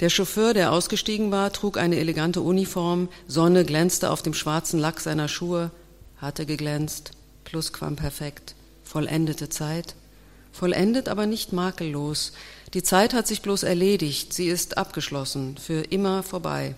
Der 0.00 0.10
Chauffeur, 0.10 0.54
der 0.54 0.72
ausgestiegen 0.72 1.30
war, 1.32 1.52
trug 1.52 1.76
eine 1.76 1.96
elegante 1.96 2.40
Uniform, 2.40 3.08
Sonne 3.26 3.64
glänzte 3.64 4.10
auf 4.10 4.22
dem 4.22 4.34
schwarzen 4.34 4.78
Lack 4.78 5.00
seiner 5.00 5.26
Schuhe, 5.26 5.70
hatte 6.18 6.46
geglänzt, 6.46 7.10
plusquamperfekt, 7.44 8.54
vollendete 8.84 9.48
Zeit. 9.48 9.94
Vollendet, 10.52 11.08
aber 11.08 11.26
nicht 11.26 11.52
makellos. 11.52 12.32
Die 12.72 12.82
Zeit 12.82 13.12
hat 13.12 13.26
sich 13.26 13.42
bloß 13.42 13.62
erledigt, 13.64 14.32
sie 14.32 14.46
ist 14.46 14.78
abgeschlossen, 14.78 15.56
für 15.58 15.80
immer 15.82 16.22
vorbei. 16.22 16.74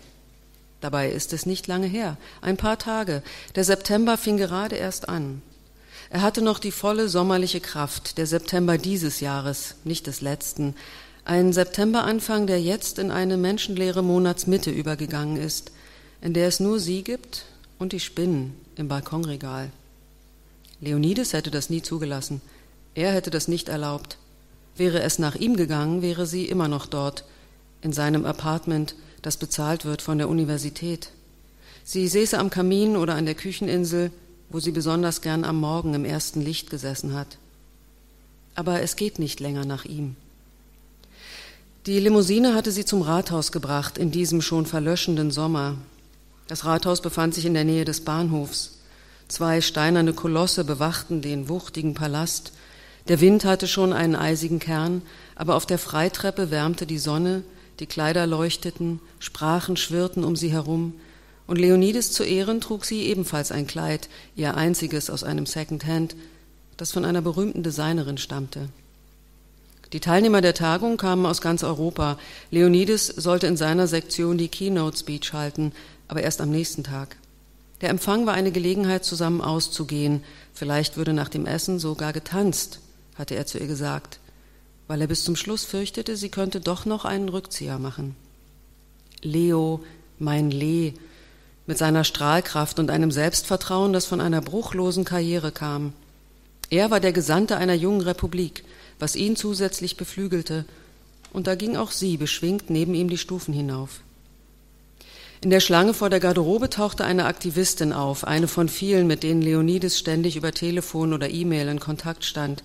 Dabei 0.80 1.10
ist 1.10 1.32
es 1.32 1.46
nicht 1.46 1.66
lange 1.66 1.86
her, 1.86 2.16
ein 2.40 2.56
paar 2.56 2.78
Tage. 2.78 3.22
Der 3.56 3.64
September 3.64 4.16
fing 4.16 4.36
gerade 4.36 4.76
erst 4.76 5.08
an. 5.08 5.42
Er 6.10 6.22
hatte 6.22 6.40
noch 6.40 6.58
die 6.58 6.70
volle 6.70 7.08
sommerliche 7.08 7.60
Kraft, 7.60 8.16
der 8.16 8.26
September 8.26 8.78
dieses 8.78 9.20
Jahres, 9.20 9.74
nicht 9.84 10.06
des 10.06 10.20
letzten. 10.20 10.74
Ein 11.24 11.52
Septemberanfang, 11.52 12.46
der 12.46 12.60
jetzt 12.62 12.98
in 12.98 13.10
eine 13.10 13.36
menschenleere 13.36 14.02
Monatsmitte 14.02 14.70
übergegangen 14.70 15.36
ist, 15.36 15.72
in 16.22 16.32
der 16.32 16.48
es 16.48 16.60
nur 16.60 16.80
sie 16.80 17.02
gibt 17.02 17.44
und 17.78 17.92
die 17.92 18.00
Spinnen 18.00 18.54
im 18.76 18.88
Balkonregal. 18.88 19.70
Leonides 20.80 21.32
hätte 21.32 21.50
das 21.50 21.70
nie 21.70 21.82
zugelassen. 21.82 22.40
Er 22.94 23.12
hätte 23.12 23.30
das 23.30 23.48
nicht 23.48 23.68
erlaubt. 23.68 24.16
Wäre 24.76 25.02
es 25.02 25.18
nach 25.18 25.34
ihm 25.34 25.56
gegangen, 25.56 26.02
wäre 26.02 26.24
sie 26.24 26.46
immer 26.46 26.68
noch 26.68 26.86
dort, 26.86 27.24
in 27.82 27.92
seinem 27.92 28.24
Apartment, 28.24 28.94
das 29.28 29.36
bezahlt 29.36 29.84
wird 29.84 30.00
von 30.00 30.16
der 30.16 30.30
Universität. 30.30 31.10
Sie 31.84 32.08
säße 32.08 32.38
am 32.38 32.48
Kamin 32.48 32.96
oder 32.96 33.14
an 33.14 33.26
der 33.26 33.34
Kücheninsel, 33.34 34.10
wo 34.48 34.58
sie 34.58 34.70
besonders 34.70 35.20
gern 35.20 35.44
am 35.44 35.60
Morgen 35.60 35.92
im 35.92 36.06
ersten 36.06 36.40
Licht 36.40 36.70
gesessen 36.70 37.12
hat. 37.12 37.36
Aber 38.54 38.80
es 38.80 38.96
geht 38.96 39.18
nicht 39.18 39.38
länger 39.38 39.66
nach 39.66 39.84
ihm. 39.84 40.16
Die 41.84 42.00
Limousine 42.00 42.54
hatte 42.54 42.72
sie 42.72 42.86
zum 42.86 43.02
Rathaus 43.02 43.52
gebracht 43.52 43.98
in 43.98 44.10
diesem 44.10 44.40
schon 44.40 44.64
verlöschenden 44.64 45.30
Sommer. 45.30 45.76
Das 46.46 46.64
Rathaus 46.64 47.02
befand 47.02 47.34
sich 47.34 47.44
in 47.44 47.52
der 47.52 47.64
Nähe 47.64 47.84
des 47.84 48.00
Bahnhofs. 48.06 48.78
Zwei 49.28 49.60
steinerne 49.60 50.14
Kolosse 50.14 50.64
bewachten 50.64 51.20
den 51.20 51.50
wuchtigen 51.50 51.92
Palast, 51.92 52.52
der 53.08 53.20
Wind 53.20 53.44
hatte 53.44 53.68
schon 53.68 53.92
einen 53.92 54.16
eisigen 54.16 54.58
Kern, 54.58 55.02
aber 55.34 55.54
auf 55.54 55.66
der 55.66 55.78
Freitreppe 55.78 56.50
wärmte 56.50 56.86
die 56.86 56.98
Sonne, 56.98 57.42
die 57.80 57.86
Kleider 57.86 58.26
leuchteten, 58.26 59.00
Sprachen 59.18 59.76
schwirrten 59.76 60.24
um 60.24 60.36
sie 60.36 60.50
herum, 60.50 60.94
und 61.46 61.58
Leonides 61.58 62.12
zu 62.12 62.24
Ehren 62.24 62.60
trug 62.60 62.84
sie 62.84 63.04
ebenfalls 63.04 63.52
ein 63.52 63.66
Kleid, 63.66 64.08
ihr 64.36 64.56
einziges 64.56 65.08
aus 65.08 65.24
einem 65.24 65.46
Second 65.46 65.86
Hand, 65.86 66.14
das 66.76 66.92
von 66.92 67.04
einer 67.04 67.22
berühmten 67.22 67.62
Designerin 67.62 68.18
stammte. 68.18 68.68
Die 69.94 70.00
Teilnehmer 70.00 70.42
der 70.42 70.52
Tagung 70.52 70.98
kamen 70.98 71.24
aus 71.24 71.40
ganz 71.40 71.64
Europa. 71.64 72.18
Leonides 72.50 73.06
sollte 73.06 73.46
in 73.46 73.56
seiner 73.56 73.86
Sektion 73.86 74.36
die 74.36 74.48
Keynote 74.48 74.98
Speech 74.98 75.32
halten, 75.32 75.72
aber 76.08 76.22
erst 76.22 76.42
am 76.42 76.50
nächsten 76.50 76.84
Tag. 76.84 77.16
Der 77.80 77.88
Empfang 77.88 78.26
war 78.26 78.34
eine 78.34 78.52
Gelegenheit, 78.52 79.04
zusammen 79.04 79.40
auszugehen. 79.40 80.22
Vielleicht 80.52 80.98
würde 80.98 81.14
nach 81.14 81.30
dem 81.30 81.46
Essen 81.46 81.78
sogar 81.78 82.12
getanzt, 82.12 82.80
hatte 83.14 83.34
er 83.34 83.46
zu 83.46 83.58
ihr 83.58 83.66
gesagt, 83.66 84.20
weil 84.88 85.00
er 85.00 85.06
bis 85.06 85.22
zum 85.22 85.36
Schluss 85.36 85.64
fürchtete, 85.64 86.16
sie 86.16 86.30
könnte 86.30 86.60
doch 86.60 86.84
noch 86.86 87.04
einen 87.04 87.28
Rückzieher 87.28 87.78
machen. 87.78 88.16
Leo, 89.22 89.84
mein 90.18 90.50
Lee, 90.50 90.94
mit 91.66 91.78
seiner 91.78 92.02
Strahlkraft 92.02 92.78
und 92.78 92.90
einem 92.90 93.10
Selbstvertrauen, 93.10 93.92
das 93.92 94.06
von 94.06 94.20
einer 94.20 94.40
bruchlosen 94.40 95.04
Karriere 95.04 95.52
kam. 95.52 95.92
Er 96.70 96.90
war 96.90 96.98
der 96.98 97.12
Gesandte 97.12 97.56
einer 97.56 97.74
jungen 97.74 98.00
Republik, 98.00 98.64
was 98.98 99.14
ihn 99.14 99.36
zusätzlich 99.36 99.96
beflügelte, 99.96 100.64
und 101.32 101.46
da 101.46 101.54
ging 101.54 101.76
auch 101.76 101.90
sie 101.90 102.16
beschwingt 102.16 102.70
neben 102.70 102.94
ihm 102.94 103.10
die 103.10 103.18
Stufen 103.18 103.52
hinauf. 103.52 104.00
In 105.40 105.50
der 105.50 105.60
Schlange 105.60 105.94
vor 105.94 106.10
der 106.10 106.20
Garderobe 106.20 106.68
tauchte 106.68 107.04
eine 107.04 107.26
Aktivistin 107.26 107.92
auf, 107.92 108.24
eine 108.26 108.48
von 108.48 108.68
vielen, 108.68 109.06
mit 109.06 109.22
denen 109.22 109.40
Leonides 109.40 109.98
ständig 109.98 110.36
über 110.36 110.52
Telefon 110.52 111.12
oder 111.12 111.30
E-Mail 111.30 111.68
in 111.68 111.78
Kontakt 111.78 112.24
stand. 112.24 112.64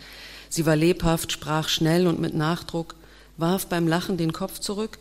Sie 0.53 0.67
war 0.67 0.75
lebhaft, 0.75 1.31
sprach 1.31 1.67
schnell 1.67 2.05
und 2.05 2.19
mit 2.19 2.35
Nachdruck, 2.35 2.93
warf 3.37 3.65
beim 3.65 3.87
Lachen 3.87 4.17
den 4.17 4.33
Kopf 4.33 4.59
zurück 4.59 4.99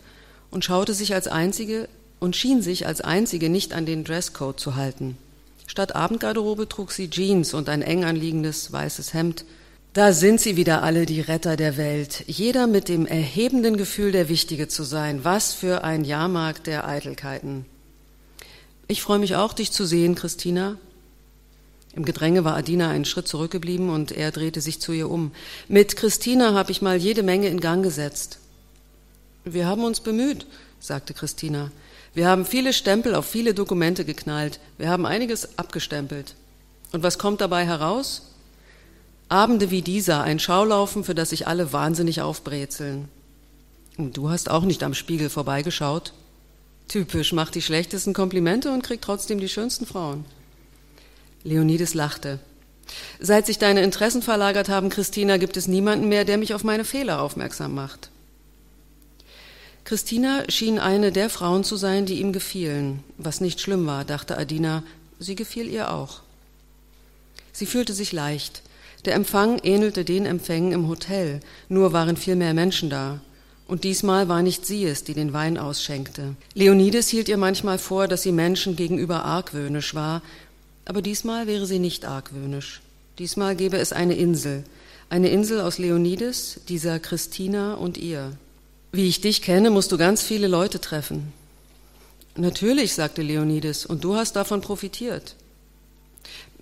und 0.50 0.64
schaute 0.64 0.94
sich 0.94 1.12
als 1.12 1.28
einzige 1.28 1.90
und 2.20 2.36
schien 2.36 2.62
sich 2.62 2.86
als 2.86 3.02
einzige 3.02 3.50
nicht 3.50 3.74
an 3.74 3.84
den 3.84 4.02
Dresscode 4.02 4.58
zu 4.58 4.76
halten. 4.76 5.18
Statt 5.66 5.94
Abendgarderobe 5.94 6.70
trug 6.70 6.90
sie 6.90 7.10
Jeans 7.10 7.52
und 7.52 7.68
ein 7.68 7.82
eng 7.82 8.02
anliegendes 8.02 8.72
weißes 8.72 9.12
Hemd. 9.12 9.44
Da 9.92 10.14
sind 10.14 10.40
sie 10.40 10.56
wieder 10.56 10.82
alle, 10.82 11.04
die 11.04 11.20
Retter 11.20 11.58
der 11.58 11.76
Welt, 11.76 12.24
jeder 12.26 12.66
mit 12.66 12.88
dem 12.88 13.04
erhebenden 13.04 13.76
Gefühl, 13.76 14.10
der 14.10 14.30
Wichtige 14.30 14.68
zu 14.68 14.84
sein. 14.84 15.22
Was 15.22 15.52
für 15.52 15.84
ein 15.84 16.06
Jahrmarkt 16.06 16.66
der 16.66 16.88
Eitelkeiten. 16.88 17.66
Ich 18.88 19.02
freue 19.02 19.18
mich 19.18 19.36
auch, 19.36 19.52
dich 19.52 19.70
zu 19.70 19.84
sehen, 19.84 20.14
Christina. 20.14 20.78
Im 21.94 22.04
Gedränge 22.04 22.44
war 22.44 22.56
Adina 22.56 22.90
einen 22.90 23.04
Schritt 23.04 23.28
zurückgeblieben 23.28 23.90
und 23.90 24.12
er 24.12 24.30
drehte 24.30 24.60
sich 24.60 24.80
zu 24.80 24.92
ihr 24.92 25.10
um. 25.10 25.32
Mit 25.68 25.96
Christina 25.96 26.54
habe 26.54 26.72
ich 26.72 26.80
mal 26.80 26.96
jede 26.96 27.22
Menge 27.22 27.48
in 27.48 27.60
Gang 27.60 27.82
gesetzt. 27.82 28.38
Wir 29.44 29.66
haben 29.66 29.84
uns 29.84 30.00
bemüht, 30.00 30.46
sagte 30.80 31.12
Christina. 31.12 31.70
Wir 32.14 32.28
haben 32.28 32.46
viele 32.46 32.72
Stempel 32.72 33.14
auf 33.14 33.26
viele 33.26 33.54
Dokumente 33.54 34.04
geknallt. 34.04 34.60
Wir 34.78 34.88
haben 34.88 35.06
einiges 35.06 35.58
abgestempelt. 35.58 36.34
Und 36.92 37.02
was 37.02 37.18
kommt 37.18 37.40
dabei 37.40 37.66
heraus? 37.66 38.22
Abende 39.28 39.70
wie 39.70 39.82
dieser, 39.82 40.22
ein 40.22 40.38
Schaulaufen, 40.38 41.04
für 41.04 41.14
das 41.14 41.30
sich 41.30 41.46
alle 41.46 41.72
wahnsinnig 41.72 42.20
aufbrezeln. 42.20 43.08
Und 43.96 44.16
du 44.16 44.30
hast 44.30 44.50
auch 44.50 44.64
nicht 44.64 44.82
am 44.82 44.94
Spiegel 44.94 45.30
vorbeigeschaut. 45.30 46.12
Typisch, 46.88 47.32
macht 47.32 47.54
die 47.54 47.62
schlechtesten 47.62 48.12
Komplimente 48.12 48.72
und 48.72 48.82
kriegt 48.82 49.04
trotzdem 49.04 49.40
die 49.40 49.48
schönsten 49.48 49.86
Frauen. 49.86 50.24
Leonides 51.44 51.94
lachte. 51.94 52.38
Seit 53.20 53.46
sich 53.46 53.58
deine 53.58 53.82
Interessen 53.82 54.22
verlagert 54.22 54.68
haben, 54.68 54.90
Christina, 54.90 55.36
gibt 55.36 55.56
es 55.56 55.68
niemanden 55.68 56.08
mehr, 56.08 56.24
der 56.24 56.38
mich 56.38 56.54
auf 56.54 56.64
meine 56.64 56.84
Fehler 56.84 57.22
aufmerksam 57.22 57.74
macht. 57.74 58.10
Christina 59.84 60.44
schien 60.48 60.78
eine 60.78 61.10
der 61.10 61.28
Frauen 61.28 61.64
zu 61.64 61.76
sein, 61.76 62.06
die 62.06 62.20
ihm 62.20 62.32
gefielen, 62.32 63.02
was 63.18 63.40
nicht 63.40 63.60
schlimm 63.60 63.86
war, 63.86 64.04
dachte 64.04 64.38
Adina, 64.38 64.84
sie 65.18 65.34
gefiel 65.34 65.68
ihr 65.68 65.92
auch. 65.92 66.20
Sie 67.52 67.66
fühlte 67.66 67.92
sich 67.92 68.12
leicht. 68.12 68.62
Der 69.04 69.14
Empfang 69.14 69.58
ähnelte 69.64 70.04
den 70.04 70.26
Empfängen 70.26 70.72
im 70.72 70.88
Hotel, 70.88 71.40
nur 71.68 71.92
waren 71.92 72.16
viel 72.16 72.36
mehr 72.36 72.54
Menschen 72.54 72.88
da. 72.88 73.20
Und 73.66 73.84
diesmal 73.84 74.28
war 74.28 74.42
nicht 74.42 74.66
sie 74.66 74.84
es, 74.84 75.02
die 75.02 75.14
den 75.14 75.32
Wein 75.32 75.58
ausschenkte. 75.58 76.36
Leonides 76.54 77.08
hielt 77.08 77.28
ihr 77.28 77.36
manchmal 77.36 77.78
vor, 77.78 78.06
dass 78.06 78.22
sie 78.22 78.32
Menschen 78.32 78.76
gegenüber 78.76 79.24
argwöhnisch 79.24 79.94
war, 79.94 80.22
aber 80.84 81.02
diesmal 81.02 81.46
wäre 81.46 81.66
sie 81.66 81.78
nicht 81.78 82.04
argwöhnisch. 82.04 82.80
Diesmal 83.18 83.56
gäbe 83.56 83.78
es 83.78 83.92
eine 83.92 84.14
Insel, 84.14 84.64
eine 85.10 85.28
Insel 85.28 85.60
aus 85.60 85.78
Leonides, 85.78 86.60
dieser 86.68 86.98
Christina 86.98 87.74
und 87.74 87.98
ihr. 87.98 88.32
Wie 88.92 89.08
ich 89.08 89.20
dich 89.20 89.42
kenne, 89.42 89.70
musst 89.70 89.92
du 89.92 89.98
ganz 89.98 90.22
viele 90.22 90.48
Leute 90.48 90.80
treffen. 90.80 91.32
Natürlich, 92.36 92.94
sagte 92.94 93.22
Leonides, 93.22 93.84
und 93.84 94.04
du 94.04 94.16
hast 94.16 94.36
davon 94.36 94.62
profitiert. 94.62 95.36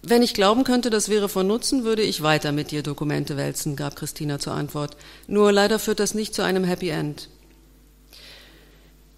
Wenn 0.02 0.22
ich 0.22 0.34
glauben 0.34 0.64
könnte, 0.64 0.90
das 0.90 1.08
wäre 1.08 1.28
von 1.28 1.46
Nutzen, 1.46 1.84
würde 1.84 2.02
ich 2.02 2.22
weiter 2.22 2.52
mit 2.52 2.70
dir 2.70 2.82
Dokumente 2.82 3.36
wälzen, 3.36 3.76
gab 3.76 3.96
Christina 3.96 4.38
zur 4.38 4.54
Antwort. 4.54 4.96
Nur 5.26 5.52
leider 5.52 5.78
führt 5.78 6.00
das 6.00 6.14
nicht 6.14 6.34
zu 6.34 6.42
einem 6.42 6.64
Happy 6.64 6.88
End. 6.88 7.28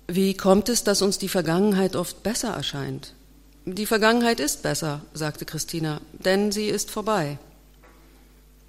Wie 0.08 0.34
kommt 0.34 0.68
es, 0.68 0.84
dass 0.84 1.00
uns 1.00 1.18
die 1.18 1.28
Vergangenheit 1.28 1.96
oft 1.96 2.22
besser 2.22 2.50
erscheint? 2.50 3.14
Die 3.64 3.86
Vergangenheit 3.86 4.40
ist 4.40 4.62
besser, 4.62 5.02
sagte 5.14 5.44
Christina, 5.44 6.00
denn 6.12 6.50
sie 6.50 6.66
ist 6.66 6.90
vorbei. 6.90 7.38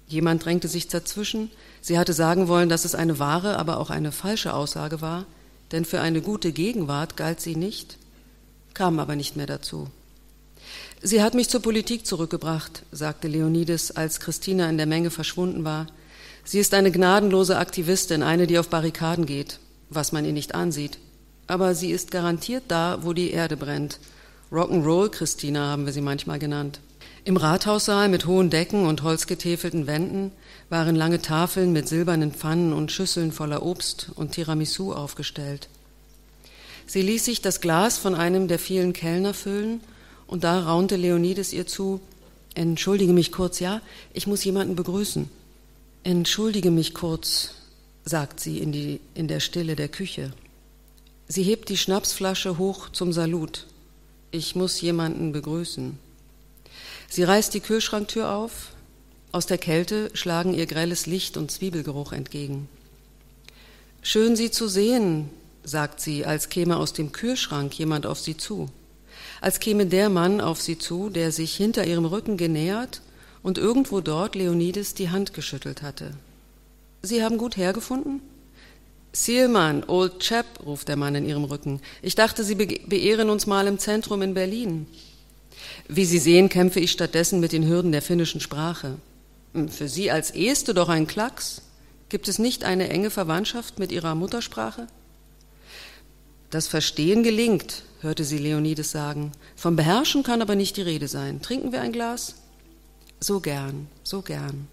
Jemand 0.06 0.44
drängte 0.44 0.68
sich 0.68 0.86
dazwischen. 0.86 1.50
Sie 1.80 1.98
hatte 1.98 2.12
sagen 2.12 2.46
wollen, 2.46 2.68
dass 2.68 2.84
es 2.84 2.94
eine 2.94 3.18
wahre, 3.18 3.58
aber 3.58 3.78
auch 3.78 3.90
eine 3.90 4.12
falsche 4.12 4.54
Aussage 4.54 5.00
war, 5.00 5.26
denn 5.72 5.84
für 5.84 6.00
eine 6.00 6.20
gute 6.20 6.52
Gegenwart 6.52 7.16
galt 7.16 7.40
sie 7.40 7.56
nicht, 7.56 7.98
kam 8.72 9.00
aber 9.00 9.16
nicht 9.16 9.34
mehr 9.34 9.46
dazu. 9.46 9.88
Sie 11.02 11.22
hat 11.22 11.34
mich 11.34 11.48
zur 11.48 11.60
Politik 11.60 12.06
zurückgebracht, 12.06 12.84
sagte 12.92 13.26
Leonides, 13.26 13.90
als 13.90 14.20
Christina 14.20 14.70
in 14.70 14.76
der 14.76 14.86
Menge 14.86 15.10
verschwunden 15.10 15.64
war. 15.64 15.88
Sie 16.44 16.60
ist 16.60 16.72
eine 16.72 16.92
gnadenlose 16.92 17.58
Aktivistin, 17.58 18.22
eine, 18.22 18.46
die 18.46 18.58
auf 18.60 18.68
Barrikaden 18.68 19.26
geht, 19.26 19.58
was 19.90 20.12
man 20.12 20.24
ihr 20.24 20.32
nicht 20.32 20.54
ansieht. 20.54 20.98
Aber 21.48 21.74
sie 21.74 21.90
ist 21.90 22.12
garantiert 22.12 22.64
da, 22.68 22.98
wo 23.02 23.12
die 23.12 23.32
Erde 23.32 23.56
brennt. 23.56 23.98
Rock'n'Roll 24.52 25.10
Christina 25.10 25.70
haben 25.70 25.86
wir 25.86 25.92
sie 25.92 26.00
manchmal 26.00 26.38
genannt. 26.38 26.80
Im 27.24 27.36
Rathaussaal 27.36 28.08
mit 28.08 28.26
hohen 28.26 28.50
Decken 28.50 28.86
und 28.86 29.02
holzgetäfelten 29.02 29.86
Wänden 29.86 30.30
waren 30.68 30.94
lange 30.94 31.22
Tafeln 31.22 31.72
mit 31.72 31.88
silbernen 31.88 32.32
Pfannen 32.32 32.72
und 32.72 32.92
Schüsseln 32.92 33.32
voller 33.32 33.62
Obst 33.62 34.10
und 34.14 34.32
Tiramisu 34.32 34.92
aufgestellt. 34.92 35.68
Sie 36.86 37.00
ließ 37.00 37.24
sich 37.24 37.40
das 37.40 37.60
Glas 37.60 37.96
von 37.96 38.14
einem 38.14 38.46
der 38.48 38.58
vielen 38.58 38.92
Kellner 38.92 39.34
füllen, 39.34 39.80
und 40.26 40.44
da 40.44 40.60
raunte 40.60 40.96
Leonides 40.96 41.52
ihr 41.52 41.66
zu 41.66 42.00
Entschuldige 42.54 43.12
mich 43.12 43.32
kurz, 43.32 43.58
ja, 43.58 43.80
ich 44.12 44.26
muss 44.26 44.44
jemanden 44.44 44.76
begrüßen. 44.76 45.28
Entschuldige 46.04 46.70
mich 46.70 46.94
kurz, 46.94 47.50
sagt 48.04 48.38
sie 48.38 48.58
in, 48.58 48.70
die, 48.70 49.00
in 49.14 49.26
der 49.26 49.40
Stille 49.40 49.74
der 49.74 49.88
Küche. 49.88 50.32
Sie 51.26 51.42
hebt 51.42 51.68
die 51.68 51.76
Schnapsflasche 51.76 52.58
hoch 52.58 52.90
zum 52.90 53.12
Salut. 53.12 53.66
Ich 54.34 54.56
muss 54.56 54.80
jemanden 54.80 55.30
begrüßen. 55.30 55.96
Sie 57.08 57.22
reißt 57.22 57.54
die 57.54 57.60
Kühlschranktür 57.60 58.30
auf. 58.30 58.72
Aus 59.30 59.46
der 59.46 59.58
Kälte 59.58 60.10
schlagen 60.14 60.54
ihr 60.54 60.66
grelles 60.66 61.06
Licht 61.06 61.36
und 61.36 61.52
Zwiebelgeruch 61.52 62.10
entgegen. 62.10 62.68
Schön, 64.02 64.34
Sie 64.34 64.50
zu 64.50 64.66
sehen, 64.66 65.30
sagt 65.62 66.00
sie, 66.00 66.26
als 66.26 66.48
käme 66.48 66.78
aus 66.78 66.92
dem 66.92 67.12
Kühlschrank 67.12 67.78
jemand 67.78 68.06
auf 68.06 68.18
sie 68.18 68.36
zu. 68.36 68.68
Als 69.40 69.60
käme 69.60 69.86
der 69.86 70.08
Mann 70.08 70.40
auf 70.40 70.60
sie 70.60 70.78
zu, 70.78 71.10
der 71.10 71.30
sich 71.30 71.54
hinter 71.54 71.86
ihrem 71.86 72.04
Rücken 72.04 72.36
genähert 72.36 73.02
und 73.44 73.56
irgendwo 73.56 74.00
dort 74.00 74.34
Leonides 74.34 74.94
die 74.94 75.10
Hand 75.10 75.32
geschüttelt 75.32 75.80
hatte. 75.80 76.10
Sie 77.02 77.22
haben 77.22 77.38
gut 77.38 77.56
hergefunden? 77.56 78.20
Seelmann, 79.14 79.84
old 79.86 80.18
chap, 80.18 80.46
ruft 80.66 80.88
der 80.88 80.96
Mann 80.96 81.14
in 81.14 81.24
ihrem 81.24 81.44
Rücken. 81.44 81.80
Ich 82.02 82.16
dachte, 82.16 82.42
Sie 82.42 82.56
beehren 82.56 83.30
uns 83.30 83.46
mal 83.46 83.66
im 83.68 83.78
Zentrum 83.78 84.22
in 84.22 84.34
Berlin. 84.34 84.86
Wie 85.88 86.04
Sie 86.04 86.18
sehen, 86.18 86.48
kämpfe 86.48 86.80
ich 86.80 86.90
stattdessen 86.90 87.38
mit 87.38 87.52
den 87.52 87.66
Hürden 87.66 87.92
der 87.92 88.02
finnischen 88.02 88.40
Sprache. 88.40 88.96
Hm, 89.52 89.68
für 89.68 89.88
Sie 89.88 90.10
als 90.10 90.32
Este 90.32 90.74
doch 90.74 90.88
ein 90.88 91.06
Klacks. 91.06 91.62
Gibt 92.08 92.26
es 92.26 92.38
nicht 92.38 92.64
eine 92.64 92.88
enge 92.88 93.10
Verwandtschaft 93.10 93.78
mit 93.78 93.92
Ihrer 93.92 94.14
Muttersprache? 94.14 94.88
Das 96.50 96.66
Verstehen 96.66 97.22
gelingt, 97.22 97.82
hörte 98.00 98.24
sie 98.24 98.38
Leonides 98.38 98.90
sagen. 98.90 99.32
Vom 99.56 99.76
Beherrschen 99.76 100.22
kann 100.22 100.42
aber 100.42 100.54
nicht 100.54 100.76
die 100.76 100.82
Rede 100.82 101.08
sein. 101.08 101.40
Trinken 101.40 101.72
wir 101.72 101.80
ein 101.80 101.92
Glas? 101.92 102.34
So 103.20 103.40
gern, 103.40 103.88
so 104.02 104.22
gern. 104.22 104.68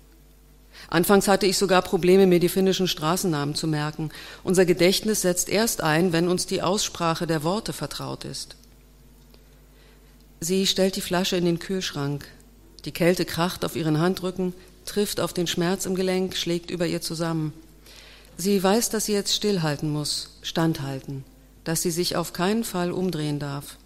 Anfangs 0.92 1.30
hatte 1.30 1.46
ich 1.46 1.58
sogar 1.58 1.82
Probleme, 1.82 2.28
mir 2.28 2.42
die 2.42 2.50
finnischen 2.50 2.86
Straßennamen 2.86 3.56
zu 3.56 3.66
merken. 3.66 4.12
Unser 4.44 4.66
Gedächtnis 4.66 5.22
setzt 5.22 5.48
erst 5.48 5.80
ein, 5.80 6.12
wenn 6.12 6.28
uns 6.28 6.46
die 6.46 6.62
Aussprache 6.62 7.26
der 7.26 7.44
Worte 7.44 7.72
vertraut 7.72 8.26
ist. 8.26 8.58
Sie 10.42 10.68
stellt 10.68 10.98
die 10.98 11.02
Flasche 11.02 11.38
in 11.38 11.46
den 11.46 11.60
Kühlschrank. 11.60 12.28
Die 12.84 12.92
Kälte 12.92 13.24
kracht 13.24 13.64
auf 13.64 13.78
ihren 13.78 14.00
Handrücken, 14.00 14.54
trifft 14.84 15.22
auf 15.22 15.32
den 15.32 15.48
Schmerz 15.48 15.86
im 15.86 15.96
Gelenk, 15.96 16.36
schlägt 16.36 16.70
über 16.70 16.86
ihr 16.86 17.02
zusammen. 17.02 17.54
Sie 18.36 18.62
weiß, 18.62 18.90
dass 18.90 19.06
sie 19.06 19.14
jetzt 19.14 19.34
stillhalten 19.34 19.90
muss, 19.90 20.40
standhalten, 20.42 21.24
dass 21.64 21.82
sie 21.84 21.92
sich 21.92 22.18
auf 22.18 22.34
keinen 22.34 22.66
Fall 22.66 22.92
umdrehen 22.92 23.40
darf. 23.40 23.78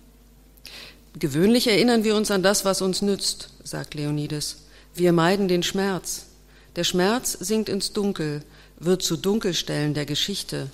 Gewöhnlich 1.19 1.67
erinnern 1.67 2.03
wir 2.03 2.15
uns 2.15 2.31
an 2.31 2.41
das, 2.41 2.65
was 2.65 2.81
uns 2.81 3.03
nützt, 3.03 3.49
sagt 3.63 3.93
Leonides. 3.93 4.63
Wir 4.95 5.13
meiden 5.13 5.47
den 5.47 5.61
Schmerz. 5.61 6.25
Der 6.75 6.83
Schmerz 6.83 7.37
sinkt 7.39 7.69
ins 7.69 7.93
Dunkel, 7.93 8.43
wird 8.79 9.01
zu 9.01 9.15
Dunkelstellen 9.15 9.93
der 9.93 10.05
Geschichte. 10.05 10.69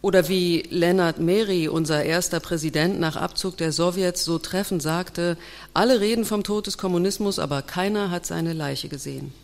Oder 0.00 0.28
wie 0.28 0.62
Lennart 0.70 1.18
Meri, 1.18 1.68
unser 1.68 2.04
erster 2.04 2.40
Präsident 2.40 2.98
nach 2.98 3.16
Abzug 3.16 3.56
der 3.56 3.72
Sowjets, 3.72 4.24
so 4.24 4.38
treffend 4.38 4.80
sagte, 4.80 5.36
alle 5.74 6.00
reden 6.00 6.24
vom 6.24 6.44
Tod 6.44 6.66
des 6.66 6.78
Kommunismus, 6.78 7.38
aber 7.38 7.62
keiner 7.62 8.10
hat 8.10 8.24
seine 8.24 8.52
Leiche 8.52 8.88
gesehen. 8.88 9.34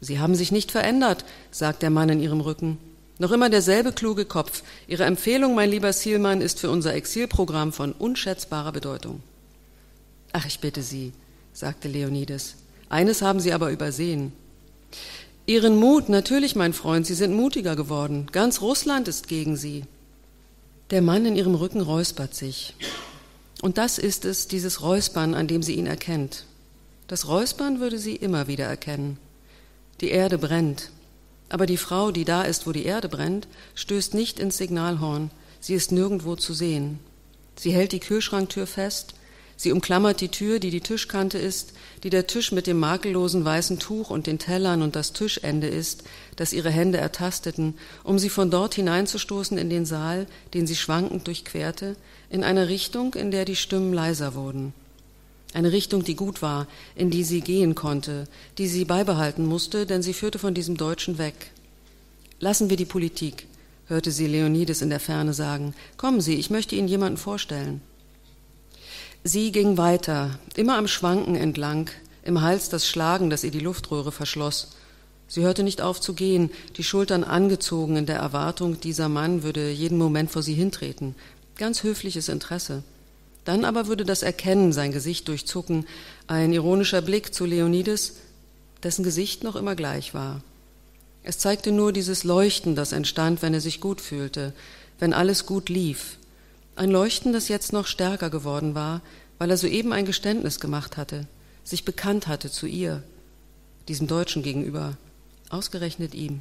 Sie 0.00 0.18
haben 0.18 0.34
sich 0.34 0.52
nicht 0.52 0.70
verändert, 0.70 1.24
sagt 1.50 1.82
der 1.82 1.90
Mann 1.90 2.10
in 2.10 2.20
ihrem 2.20 2.40
Rücken. 2.40 2.78
Noch 3.18 3.32
immer 3.32 3.48
derselbe 3.48 3.92
kluge 3.92 4.26
Kopf. 4.26 4.62
Ihre 4.86 5.04
Empfehlung, 5.04 5.54
mein 5.54 5.70
lieber 5.70 5.92
Zielmann, 5.92 6.42
ist 6.42 6.60
für 6.60 6.70
unser 6.70 6.92
Exilprogramm 6.92 7.72
von 7.72 7.92
unschätzbarer 7.92 8.72
Bedeutung. 8.72 9.22
Ach, 10.32 10.44
ich 10.44 10.60
bitte 10.60 10.82
Sie, 10.82 11.12
sagte 11.54 11.88
Leonides. 11.88 12.56
Eines 12.88 13.22
haben 13.22 13.40
Sie 13.40 13.52
aber 13.52 13.70
übersehen. 13.70 14.32
Ihren 15.46 15.76
Mut, 15.76 16.08
natürlich, 16.08 16.56
mein 16.56 16.72
Freund, 16.72 17.06
Sie 17.06 17.14
sind 17.14 17.34
mutiger 17.34 17.76
geworden. 17.76 18.26
Ganz 18.32 18.60
Russland 18.60 19.08
ist 19.08 19.28
gegen 19.28 19.56
Sie. 19.56 19.84
Der 20.90 21.02
Mann 21.02 21.26
in 21.26 21.34
ihrem 21.34 21.56
Rücken 21.56 21.80
räuspert 21.80 22.34
sich. 22.34 22.74
Und 23.60 23.78
das 23.78 23.98
ist 23.98 24.24
es, 24.24 24.46
dieses 24.46 24.82
Räuspern, 24.82 25.34
an 25.34 25.48
dem 25.48 25.62
sie 25.62 25.74
ihn 25.74 25.86
erkennt. 25.86 26.44
Das 27.08 27.26
Räuspern 27.26 27.80
würde 27.80 27.98
sie 27.98 28.14
immer 28.14 28.46
wieder 28.46 28.66
erkennen. 28.66 29.18
Die 30.00 30.10
Erde 30.10 30.38
brennt. 30.38 30.90
Aber 31.48 31.66
die 31.66 31.76
Frau, 31.76 32.10
die 32.10 32.24
da 32.24 32.42
ist, 32.42 32.66
wo 32.66 32.72
die 32.72 32.84
Erde 32.84 33.08
brennt, 33.08 33.48
stößt 33.74 34.14
nicht 34.14 34.38
ins 34.38 34.58
Signalhorn. 34.58 35.30
Sie 35.60 35.74
ist 35.74 35.90
nirgendwo 35.90 36.36
zu 36.36 36.54
sehen. 36.54 37.00
Sie 37.56 37.72
hält 37.72 37.92
die 37.92 38.00
Kühlschranktür 38.00 38.66
fest, 38.66 39.14
Sie 39.58 39.72
umklammert 39.72 40.20
die 40.20 40.28
Tür, 40.28 40.58
die 40.58 40.70
die 40.70 40.82
Tischkante 40.82 41.38
ist, 41.38 41.72
die 42.02 42.10
der 42.10 42.26
Tisch 42.26 42.52
mit 42.52 42.66
dem 42.66 42.78
makellosen 42.78 43.44
weißen 43.44 43.78
Tuch 43.78 44.10
und 44.10 44.26
den 44.26 44.38
Tellern 44.38 44.82
und 44.82 44.96
das 44.96 45.14
Tischende 45.14 45.66
ist, 45.66 46.04
das 46.36 46.52
ihre 46.52 46.70
Hände 46.70 46.98
ertasteten, 46.98 47.74
um 48.04 48.18
sie 48.18 48.28
von 48.28 48.50
dort 48.50 48.74
hineinzustoßen 48.74 49.56
in 49.56 49.70
den 49.70 49.86
Saal, 49.86 50.26
den 50.52 50.66
sie 50.66 50.76
schwankend 50.76 51.26
durchquerte, 51.26 51.96
in 52.28 52.44
eine 52.44 52.68
Richtung, 52.68 53.14
in 53.14 53.30
der 53.30 53.46
die 53.46 53.56
Stimmen 53.56 53.94
leiser 53.94 54.34
wurden. 54.34 54.74
Eine 55.54 55.72
Richtung, 55.72 56.04
die 56.04 56.16
gut 56.16 56.42
war, 56.42 56.66
in 56.94 57.10
die 57.10 57.24
sie 57.24 57.40
gehen 57.40 57.74
konnte, 57.74 58.28
die 58.58 58.68
sie 58.68 58.84
beibehalten 58.84 59.46
musste, 59.46 59.86
denn 59.86 60.02
sie 60.02 60.12
führte 60.12 60.38
von 60.38 60.52
diesem 60.52 60.76
Deutschen 60.76 61.16
weg. 61.16 61.50
Lassen 62.40 62.68
wir 62.68 62.76
die 62.76 62.84
Politik, 62.84 63.46
hörte 63.86 64.10
sie 64.10 64.26
Leonides 64.26 64.82
in 64.82 64.90
der 64.90 65.00
Ferne 65.00 65.32
sagen. 65.32 65.72
Kommen 65.96 66.20
Sie, 66.20 66.34
ich 66.34 66.50
möchte 66.50 66.76
Ihnen 66.76 66.88
jemanden 66.88 67.16
vorstellen. 67.16 67.80
Sie 69.28 69.50
ging 69.50 69.76
weiter, 69.76 70.38
immer 70.54 70.76
am 70.76 70.86
Schwanken 70.86 71.34
entlang, 71.34 71.90
im 72.22 72.42
Hals 72.42 72.68
das 72.68 72.86
Schlagen, 72.86 73.28
das 73.28 73.42
ihr 73.42 73.50
die 73.50 73.58
Luftröhre 73.58 74.12
verschloss. 74.12 74.76
Sie 75.26 75.42
hörte 75.42 75.64
nicht 75.64 75.80
auf 75.80 76.00
zu 76.00 76.14
gehen, 76.14 76.48
die 76.76 76.84
Schultern 76.84 77.24
angezogen 77.24 77.96
in 77.96 78.06
der 78.06 78.18
Erwartung, 78.18 78.78
dieser 78.78 79.08
Mann 79.08 79.42
würde 79.42 79.68
jeden 79.72 79.98
Moment 79.98 80.30
vor 80.30 80.44
sie 80.44 80.54
hintreten. 80.54 81.16
Ganz 81.56 81.82
höfliches 81.82 82.28
Interesse. 82.28 82.84
Dann 83.44 83.64
aber 83.64 83.88
würde 83.88 84.04
das 84.04 84.22
Erkennen 84.22 84.72
sein 84.72 84.92
Gesicht 84.92 85.26
durchzucken, 85.26 85.86
ein 86.28 86.52
ironischer 86.52 87.02
Blick 87.02 87.34
zu 87.34 87.46
Leonides, 87.46 88.18
dessen 88.84 89.02
Gesicht 89.02 89.42
noch 89.42 89.56
immer 89.56 89.74
gleich 89.74 90.14
war. 90.14 90.40
Es 91.24 91.38
zeigte 91.38 91.72
nur 91.72 91.92
dieses 91.92 92.22
Leuchten, 92.22 92.76
das 92.76 92.92
entstand, 92.92 93.42
wenn 93.42 93.54
er 93.54 93.60
sich 93.60 93.80
gut 93.80 94.00
fühlte, 94.00 94.52
wenn 95.00 95.12
alles 95.12 95.46
gut 95.46 95.68
lief, 95.68 96.16
ein 96.76 96.90
Leuchten, 96.90 97.32
das 97.32 97.48
jetzt 97.48 97.72
noch 97.72 97.86
stärker 97.86 98.30
geworden 98.30 98.74
war, 98.74 99.00
weil 99.38 99.50
er 99.50 99.56
soeben 99.56 99.92
ein 99.92 100.06
Geständnis 100.06 100.60
gemacht 100.60 100.96
hatte, 100.96 101.26
sich 101.64 101.84
bekannt 101.84 102.28
hatte 102.28 102.50
zu 102.50 102.66
ihr, 102.66 103.02
diesem 103.88 104.06
Deutschen 104.06 104.42
gegenüber, 104.42 104.96
ausgerechnet 105.48 106.14
ihm. 106.14 106.40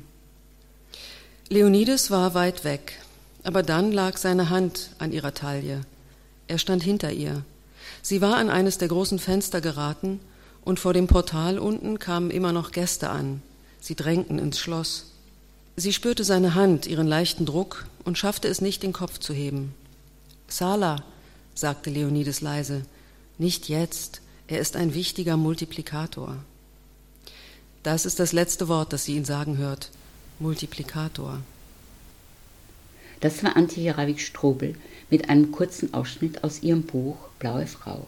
Leonides 1.50 2.12
war 2.12 2.34
weit 2.34 2.64
weg, 2.64 3.00
aber 3.44 3.64
dann 3.64 3.92
lag 3.92 4.18
seine 4.18 4.50
Hand 4.50 4.92
an 4.98 5.12
ihrer 5.12 5.34
Taille. 5.34 5.82
Er 6.48 6.58
stand 6.58 6.84
hinter 6.84 7.12
ihr. 7.12 7.44
Sie 8.02 8.22
war 8.22 8.36
an 8.38 8.50
eines 8.50 8.78
der 8.78 8.88
großen 8.88 9.20
Fenster 9.20 9.62
geraten, 9.62 10.20
und 10.64 10.80
vor 10.80 10.94
dem 10.94 11.06
Portal 11.06 11.60
unten 11.60 12.00
kamen 12.00 12.32
immer 12.32 12.52
noch 12.52 12.72
Gäste 12.72 13.12
an. 13.12 13.44
Sie 13.80 13.96
drängten 13.96 14.40
ins 14.40 14.58
Schloss. 14.58 15.12
Sie 15.76 15.94
spürte 15.94 16.24
seine 16.24 16.56
Hand, 16.56 16.88
ihren 16.88 17.06
leichten 17.06 17.46
Druck, 17.46 17.86
und 18.04 18.18
schaffte 18.18 18.48
es 18.48 18.62
nicht, 18.62 18.82
den 18.82 18.94
Kopf 18.94 19.20
zu 19.20 19.32
heben. 19.32 19.76
Sala, 20.48 21.04
sagte 21.54 21.90
Leonides 21.90 22.42
leise, 22.42 22.84
nicht 23.38 23.68
jetzt, 23.68 24.22
er 24.48 24.60
ist 24.60 24.76
ein 24.76 24.94
wichtiger 24.94 25.38
Multiplikator. 25.38 26.38
Das 27.84 28.06
ist 28.06 28.20
das 28.20 28.32
letzte 28.32 28.68
Wort, 28.68 28.94
das 28.94 29.06
sie 29.06 29.16
ihn 29.16 29.26
sagen 29.26 29.58
hört. 29.58 29.90
Multiplikator. 30.40 31.40
Das 33.22 33.44
war 33.44 33.56
Antje 33.56 33.84
Jaravik-Strobel 33.84 34.76
mit 35.10 35.30
einem 35.30 35.52
kurzen 35.52 35.94
Ausschnitt 35.94 36.44
aus 36.44 36.62
ihrem 36.62 36.84
Buch 36.84 37.18
Blaue 37.40 37.66
Frau. 37.66 38.08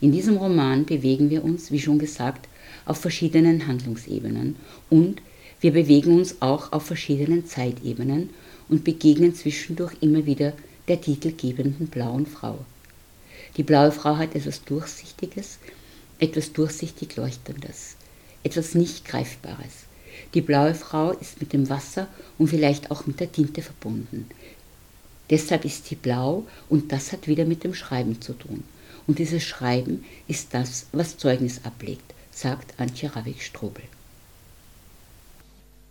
In 0.00 0.12
diesem 0.12 0.36
Roman 0.36 0.84
bewegen 0.84 1.30
wir 1.30 1.44
uns, 1.44 1.70
wie 1.70 1.80
schon 1.80 1.98
gesagt, 1.98 2.48
auf 2.84 2.98
verschiedenen 2.98 3.66
Handlungsebenen 3.66 4.56
und 4.90 5.20
wir 5.60 5.72
bewegen 5.72 6.16
uns 6.18 6.42
auch 6.42 6.72
auf 6.72 6.84
verschiedenen 6.84 7.46
Zeitebenen 7.46 8.30
und 8.68 8.84
begegnen 8.84 9.34
zwischendurch 9.34 9.94
immer 10.00 10.26
wieder 10.26 10.52
der 10.88 11.00
titelgebenden 11.00 11.88
blauen 11.88 12.26
Frau. 12.26 12.58
Die 13.56 13.62
blaue 13.62 13.92
Frau 13.92 14.16
hat 14.16 14.34
etwas 14.34 14.64
Durchsichtiges, 14.64 15.58
etwas 16.18 16.52
durchsichtig 16.52 17.16
Leuchtendes, 17.16 17.96
etwas 18.42 18.74
nicht 18.74 19.04
Greifbares. 19.04 19.84
Die 20.34 20.40
blaue 20.40 20.74
Frau 20.74 21.12
ist 21.12 21.40
mit 21.40 21.52
dem 21.52 21.68
Wasser 21.68 22.08
und 22.38 22.48
vielleicht 22.48 22.90
auch 22.90 23.06
mit 23.06 23.20
der 23.20 23.30
Tinte 23.30 23.62
verbunden. 23.62 24.28
Deshalb 25.30 25.64
ist 25.64 25.86
sie 25.86 25.94
blau 25.94 26.46
und 26.68 26.92
das 26.92 27.12
hat 27.12 27.26
wieder 27.28 27.44
mit 27.44 27.64
dem 27.64 27.74
Schreiben 27.74 28.20
zu 28.20 28.34
tun. 28.34 28.64
Und 29.06 29.18
dieses 29.18 29.42
Schreiben 29.42 30.04
ist 30.28 30.52
das, 30.52 30.86
was 30.92 31.18
Zeugnis 31.18 31.60
ablegt, 31.64 32.14
sagt 32.30 32.78
Antje 32.78 33.14
Ravik-Strobel. 33.14 33.84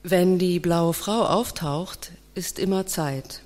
Wenn 0.03 0.37
die 0.37 0.59
blaue 0.59 0.93
Frau 0.93 1.25
auftaucht, 1.25 2.11
ist 2.35 2.59
immer 2.59 2.85
Zeit. 2.85 3.41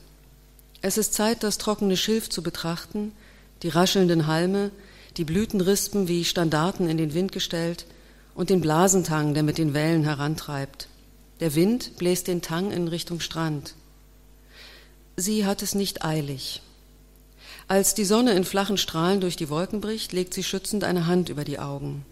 Es 0.82 0.98
ist 0.98 1.14
Zeit, 1.14 1.44
das 1.44 1.58
trockene 1.58 1.98
Schilf 1.98 2.30
zu 2.30 2.44
betrachten, 2.44 3.12
die 3.64 3.70
raschelnden 3.70 4.28
Halme, 4.28 4.72
die 5.18 5.26
Blütenrispen 5.26 6.08
wie 6.08 6.24
Standarten 6.24 6.88
in 6.88 6.98
den 6.98 7.14
Wind 7.14 7.32
gestellt 7.32 7.86
und 8.36 8.50
den 8.52 8.62
Blasentang, 8.62 9.34
der 9.34 9.44
mit 9.44 9.58
den 9.58 9.74
Wellen 9.74 10.04
herantreibt. 10.04 10.88
Der 11.40 11.56
Wind 11.56 11.98
bläst 11.98 12.28
den 12.28 12.42
Tang 12.42 12.72
in 12.72 12.88
Richtung 12.88 13.20
Strand. 13.20 13.74
Sie 15.16 15.46
hat 15.46 15.64
es 15.64 15.74
nicht 15.74 16.06
eilig. 16.06 16.62
Als 17.68 17.96
die 17.96 18.06
Sonne 18.06 18.34
in 18.34 18.46
flachen 18.46 18.78
Strahlen 18.78 19.20
durch 19.20 19.36
die 19.36 19.50
Wolken 19.50 19.82
bricht, 19.82 20.14
legt 20.14 20.34
sie 20.34 20.44
schützend 20.44 20.84
eine 20.84 21.08
Hand 21.08 21.30
über 21.30 21.44
die 21.44 21.60
Augen. 21.60 22.06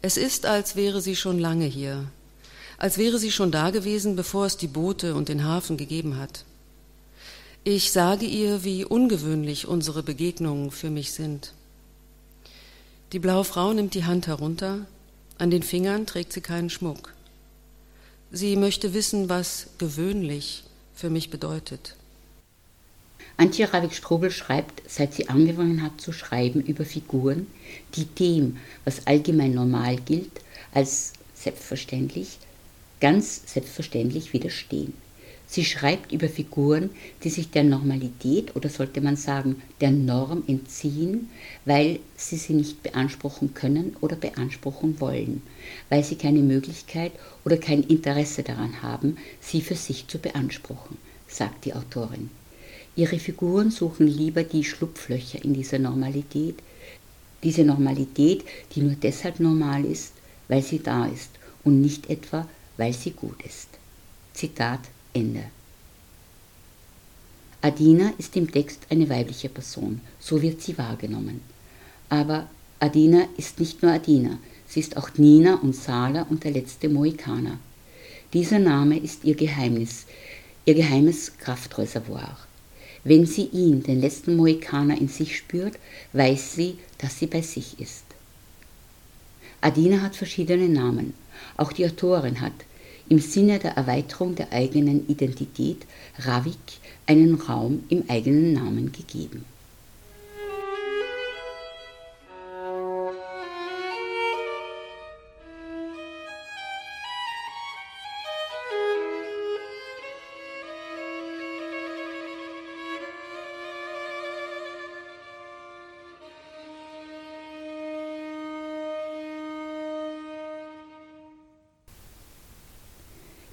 Es 0.00 0.16
ist, 0.16 0.46
als 0.46 0.76
wäre 0.76 1.00
sie 1.02 1.16
schon 1.16 1.38
lange 1.38 1.66
hier, 1.66 2.04
als 2.78 2.96
wäre 2.96 3.18
sie 3.18 3.30
schon 3.30 3.50
da 3.50 3.70
gewesen, 3.70 4.16
bevor 4.16 4.46
es 4.46 4.56
die 4.56 4.66
Boote 4.66 5.14
und 5.14 5.28
den 5.28 5.44
Hafen 5.44 5.76
gegeben 5.76 6.18
hat. 6.18 6.44
Ich 7.68 7.90
sage 7.90 8.26
ihr, 8.26 8.62
wie 8.62 8.84
ungewöhnlich 8.84 9.66
unsere 9.66 10.04
Begegnungen 10.04 10.70
für 10.70 10.88
mich 10.88 11.10
sind. 11.10 11.52
Die 13.10 13.18
blaue 13.18 13.42
Frau 13.42 13.72
nimmt 13.72 13.94
die 13.94 14.04
Hand 14.04 14.28
herunter, 14.28 14.86
an 15.38 15.50
den 15.50 15.64
Fingern 15.64 16.06
trägt 16.06 16.32
sie 16.32 16.42
keinen 16.42 16.70
Schmuck. 16.70 17.12
Sie 18.30 18.54
möchte 18.54 18.94
wissen, 18.94 19.28
was 19.28 19.66
gewöhnlich 19.78 20.62
für 20.94 21.10
mich 21.10 21.28
bedeutet. 21.30 21.96
Antje 23.36 23.72
Ravik-Strobel 23.72 24.30
schreibt, 24.30 24.88
seit 24.88 25.14
sie 25.14 25.28
angefangen 25.28 25.82
hat 25.82 26.00
zu 26.00 26.12
schreiben, 26.12 26.60
über 26.60 26.84
Figuren, 26.84 27.48
die 27.96 28.04
dem, 28.04 28.58
was 28.84 29.08
allgemein 29.08 29.54
normal 29.54 29.96
gilt, 29.96 30.40
als 30.72 31.14
selbstverständlich, 31.34 32.38
ganz 33.00 33.42
selbstverständlich 33.52 34.32
widerstehen. 34.32 34.94
Sie 35.48 35.64
schreibt 35.64 36.12
über 36.12 36.28
Figuren, 36.28 36.90
die 37.22 37.30
sich 37.30 37.50
der 37.50 37.62
Normalität 37.62 38.56
oder 38.56 38.68
sollte 38.68 39.00
man 39.00 39.16
sagen 39.16 39.62
der 39.80 39.92
Norm 39.92 40.42
entziehen, 40.48 41.28
weil 41.64 42.00
sie 42.16 42.36
sie 42.36 42.54
nicht 42.54 42.82
beanspruchen 42.82 43.54
können 43.54 43.96
oder 44.00 44.16
beanspruchen 44.16 45.00
wollen, 45.00 45.42
weil 45.88 46.02
sie 46.02 46.16
keine 46.16 46.40
Möglichkeit 46.40 47.12
oder 47.44 47.58
kein 47.58 47.84
Interesse 47.84 48.42
daran 48.42 48.82
haben, 48.82 49.18
sie 49.40 49.60
für 49.60 49.76
sich 49.76 50.08
zu 50.08 50.18
beanspruchen, 50.18 50.96
sagt 51.28 51.64
die 51.64 51.74
Autorin. 51.74 52.30
Ihre 52.96 53.18
Figuren 53.18 53.70
suchen 53.70 54.08
lieber 54.08 54.42
die 54.42 54.64
Schlupflöcher 54.64 55.44
in 55.44 55.54
dieser 55.54 55.78
Normalität, 55.78 56.56
diese 57.44 57.62
Normalität, 57.62 58.42
die 58.74 58.80
nur 58.80 58.94
deshalb 58.94 59.38
normal 59.38 59.84
ist, 59.84 60.14
weil 60.48 60.62
sie 60.62 60.82
da 60.82 61.06
ist 61.06 61.30
und 61.62 61.80
nicht 61.80 62.10
etwa, 62.10 62.48
weil 62.78 62.92
sie 62.92 63.10
gut 63.10 63.40
ist. 63.44 63.68
Zitat 64.32 64.80
Ende. 65.16 65.44
Adina 67.62 68.12
ist 68.18 68.36
im 68.36 68.52
Text 68.52 68.86
eine 68.90 69.08
weibliche 69.08 69.48
Person, 69.48 70.02
so 70.20 70.42
wird 70.42 70.60
sie 70.60 70.76
wahrgenommen. 70.76 71.40
Aber 72.10 72.50
Adina 72.80 73.26
ist 73.38 73.58
nicht 73.58 73.82
nur 73.82 73.92
Adina, 73.92 74.38
sie 74.68 74.80
ist 74.80 74.98
auch 74.98 75.08
Nina 75.16 75.54
und 75.54 75.74
Sala 75.74 76.26
und 76.28 76.44
der 76.44 76.50
letzte 76.50 76.90
Mohikaner. 76.90 77.58
Dieser 78.34 78.58
Name 78.58 78.98
ist 78.98 79.24
ihr 79.24 79.34
Geheimnis, 79.34 80.04
ihr 80.66 80.74
geheimes 80.74 81.38
Kraftreservoir. 81.38 82.36
Wenn 83.02 83.24
sie 83.24 83.46
ihn, 83.46 83.82
den 83.82 84.02
letzten 84.02 84.36
Mohikaner, 84.36 85.00
in 85.00 85.08
sich 85.08 85.38
spürt, 85.38 85.78
weiß 86.12 86.56
sie, 86.56 86.76
dass 86.98 87.18
sie 87.18 87.26
bei 87.26 87.40
sich 87.40 87.80
ist. 87.80 88.04
Adina 89.62 90.02
hat 90.02 90.14
verschiedene 90.14 90.68
Namen. 90.68 91.14
Auch 91.56 91.72
die 91.72 91.86
Autorin 91.86 92.42
hat 92.42 92.52
im 93.08 93.18
Sinne 93.18 93.58
der 93.58 93.72
Erweiterung 93.72 94.34
der 94.34 94.52
eigenen 94.52 95.08
Identität 95.08 95.86
Ravik 96.18 96.56
einen 97.06 97.34
Raum 97.34 97.84
im 97.88 98.04
eigenen 98.08 98.52
Namen 98.52 98.92
gegeben. 98.92 99.44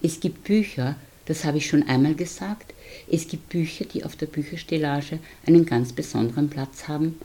Es 0.06 0.20
gibt 0.20 0.44
Bücher, 0.44 0.98
das 1.28 1.46
habe 1.46 1.60
ich 1.60 1.68
schon 1.68 1.84
einmal 1.84 2.14
gesagt, 2.14 2.74
es 3.10 3.26
gibt 3.26 3.48
Bücher, 3.48 3.86
die 3.86 4.04
auf 4.04 4.18
der 4.18 4.26
Bücherstellage 4.26 5.20
einen 5.46 5.66
ganz 5.66 5.94
besonderen 5.94 6.50
Platz 6.50 6.90
haben. 6.90 7.18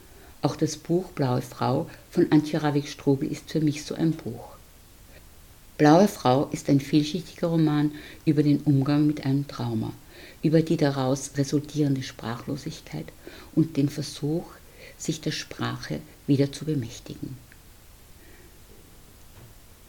Auch 0.43 0.55
das 0.55 0.77
Buch 0.77 1.11
Blaue 1.11 1.43
Frau 1.43 1.91
von 2.13 2.31
Antje 2.31 2.63
Ravik-Strobel 2.63 3.33
ist 3.33 3.51
für 3.51 3.61
mich 3.61 3.83
so 3.83 3.97
ein 3.97 4.13
Buch. 4.13 4.51
Blaue 5.77 6.07
Frau 6.07 6.49
ist 6.53 6.71
ein 6.71 6.79
vielschichtiger 6.79 7.49
Roman 7.49 7.91
über 8.25 8.45
den 8.45 8.61
Umgang 8.61 9.09
mit 9.09 9.27
einem 9.27 9.49
Trauma, 9.49 9.93
über 10.45 10.63
die 10.63 10.77
daraus 10.77 11.33
resultierende 11.37 12.05
Sprachlosigkeit 12.05 13.07
und 13.57 13.77
den 13.77 13.89
Versuch, 13.89 14.45
sich 14.97 15.21
der 15.21 15.33
Sprache 15.33 15.99
wieder 16.29 16.53
zu 16.53 16.65
bemächtigen. 16.65 17.37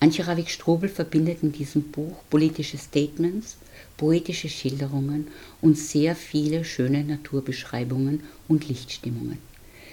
Antje 0.02 0.26
Ravik-Strobel 0.26 0.88
verbindet 0.88 1.44
in 1.44 1.52
diesem 1.52 1.84
Buch 1.92 2.24
politische 2.30 2.78
Statements, 2.78 3.58
poetische 3.98 4.48
Schilderungen 4.48 5.28
und 5.62 5.78
sehr 5.78 6.16
viele 6.16 6.64
schöne 6.64 7.04
Naturbeschreibungen 7.04 8.24
und 8.48 8.70
Lichtstimmungen. 8.70 9.40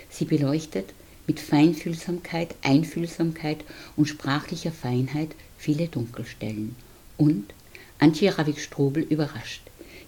Sie 0.09 0.25
beleuchtet 0.25 0.95
mit 1.27 1.41
Feinfühlsamkeit, 1.41 2.55
Einfühlsamkeit 2.63 3.65
und 3.97 4.07
sprachlicher 4.07 4.71
Feinheit 4.71 5.31
viele 5.59 5.89
Dunkelstellen. 5.89 6.77
Und 7.17 7.53
Antje 7.99 8.39
Ravik-Strobel 8.39 9.03
überrascht. 9.03 9.63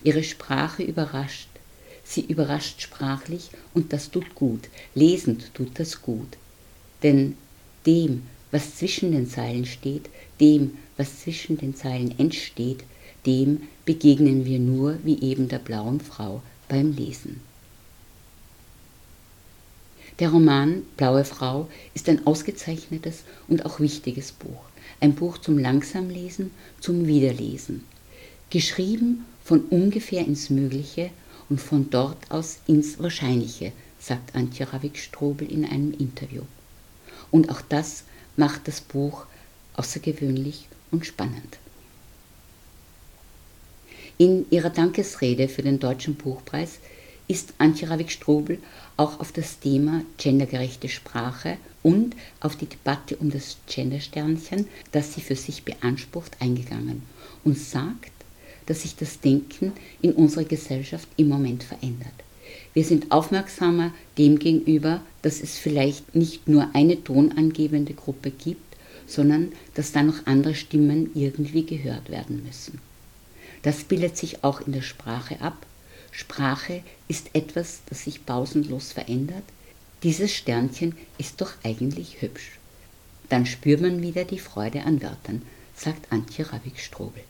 Ihre 0.04 0.22
Sprache 0.22 0.84
überrascht. 0.84 1.48
Sie 2.04 2.20
überrascht 2.20 2.82
sprachlich 2.82 3.50
und 3.74 3.92
das 3.92 4.11
tut 4.12 4.37
gut. 4.37 4.68
Lesend 4.94 5.52
tut 5.54 5.78
das 5.78 6.02
gut. 6.02 6.37
Denn 7.02 7.37
dem, 7.84 8.22
was 8.50 8.76
zwischen 8.76 9.12
den 9.12 9.28
Zeilen 9.28 9.66
steht, 9.66 10.08
dem, 10.40 10.78
was 10.96 11.20
zwischen 11.20 11.58
den 11.58 11.74
Zeilen 11.74 12.18
entsteht, 12.18 12.84
dem 13.26 13.62
begegnen 13.84 14.44
wir 14.44 14.58
nur 14.58 14.98
wie 15.04 15.20
eben 15.20 15.48
der 15.48 15.58
blauen 15.58 16.00
Frau 16.00 16.42
beim 16.68 16.92
Lesen. 16.92 17.40
Der 20.18 20.30
Roman 20.30 20.82
Blaue 20.96 21.24
Frau 21.24 21.68
ist 21.94 22.08
ein 22.08 22.26
ausgezeichnetes 22.26 23.22
und 23.46 23.64
auch 23.64 23.78
wichtiges 23.78 24.32
Buch. 24.32 24.62
Ein 25.00 25.14
Buch 25.14 25.38
zum 25.38 25.58
Langsamlesen, 25.58 26.50
zum 26.80 27.06
Wiederlesen. 27.06 27.84
Geschrieben 28.50 29.24
von 29.44 29.61
ungefähr 29.61 30.26
ins 30.26 30.50
Mögliche 30.50 31.11
und 31.48 31.61
von 31.61 31.90
dort 31.90 32.30
aus 32.30 32.58
ins 32.66 32.98
Wahrscheinliche, 32.98 33.72
sagt 34.00 34.34
Antje 34.34 34.72
Ravik-Strobel 34.72 35.48
in 35.48 35.64
einem 35.64 35.92
Interview. 35.92 36.42
Und 37.30 37.50
auch 37.50 37.61
das 37.68 38.04
macht 38.38 38.68
das 38.68 38.81
Buch 38.81 39.27
außergewöhnlich 39.74 40.68
und 40.90 41.05
spannend. 41.05 41.59
In 44.16 44.46
ihrer 44.51 44.70
Dankesrede 44.70 45.48
für 45.48 45.62
den 45.62 45.79
Deutschen 45.79 46.14
Buchpreis 46.14 46.79
ist 47.29 47.53
Antje 47.59 47.90
Ravik-Strobel 47.90 48.59
auch 48.96 49.20
auf 49.20 49.33
das 49.33 49.61
Thema 49.61 50.03
gendergerechte 50.16 50.88
Sprache 50.88 51.59
und 51.83 52.16
auf 52.40 52.57
die 52.57 52.66
Debatte 52.66 53.16
um 53.16 53.31
das 53.31 53.59
Gendersternchen, 53.66 54.66
das 54.92 55.14
sie 55.14 55.20
für 55.20 55.37
sich 55.37 55.64
beansprucht, 55.64 56.37
eingegangen 56.40 57.03
und 57.44 57.59
sagt, 57.59 58.12
dass 58.66 58.83
sich 58.83 58.96
das 58.96 59.20
Denken 59.20 59.72
in 60.03 60.12
unserer 60.12 60.44
Gesellschaft 60.44 61.09
im 61.16 61.29
Moment 61.29 61.62
verändert. 61.62 62.12
Wir 62.78 62.84
sind 62.84 63.10
aufmerksamer 63.10 63.90
dem 64.18 64.38
gegenüber, 64.38 65.00
dass 65.22 65.40
es 65.40 65.58
vielleicht 65.58 66.14
nicht 66.14 66.46
nur 66.46 66.76
eine 66.76 67.02
tonangebende 67.02 67.92
Gruppe 67.92 68.30
gibt, 68.30 68.76
sondern 69.04 69.50
dass 69.74 69.90
da 69.90 70.04
noch 70.04 70.26
andere 70.26 70.54
Stimmen 70.54 71.10
irgendwie 71.12 71.66
gehört 71.66 72.08
werden 72.08 72.44
müssen. 72.46 72.80
Das 73.62 73.82
bildet 73.82 74.16
sich 74.16 74.44
auch 74.44 74.60
in 74.60 74.74
der 74.74 74.82
Sprache 74.82 75.40
ab. 75.40 75.66
Sprache 76.12 76.84
ist 77.08 77.30
etwas, 77.32 77.80
das 77.88 78.04
sich 78.04 78.24
pausenlos 78.24 78.92
verändert. 78.92 79.42
Dieses 80.04 80.32
Sternchen 80.32 80.94
ist 81.18 81.40
doch 81.40 81.54
eigentlich 81.64 82.22
hübsch. 82.22 82.60
Dann 83.28 83.44
spürt 83.44 83.80
man 83.80 84.02
wieder 84.02 84.24
die 84.24 84.38
Freude 84.38 84.84
an 84.84 85.02
Wörtern, 85.02 85.42
sagt 85.74 86.12
Antje 86.12 86.52
Ravik-Strobel. 86.52 87.24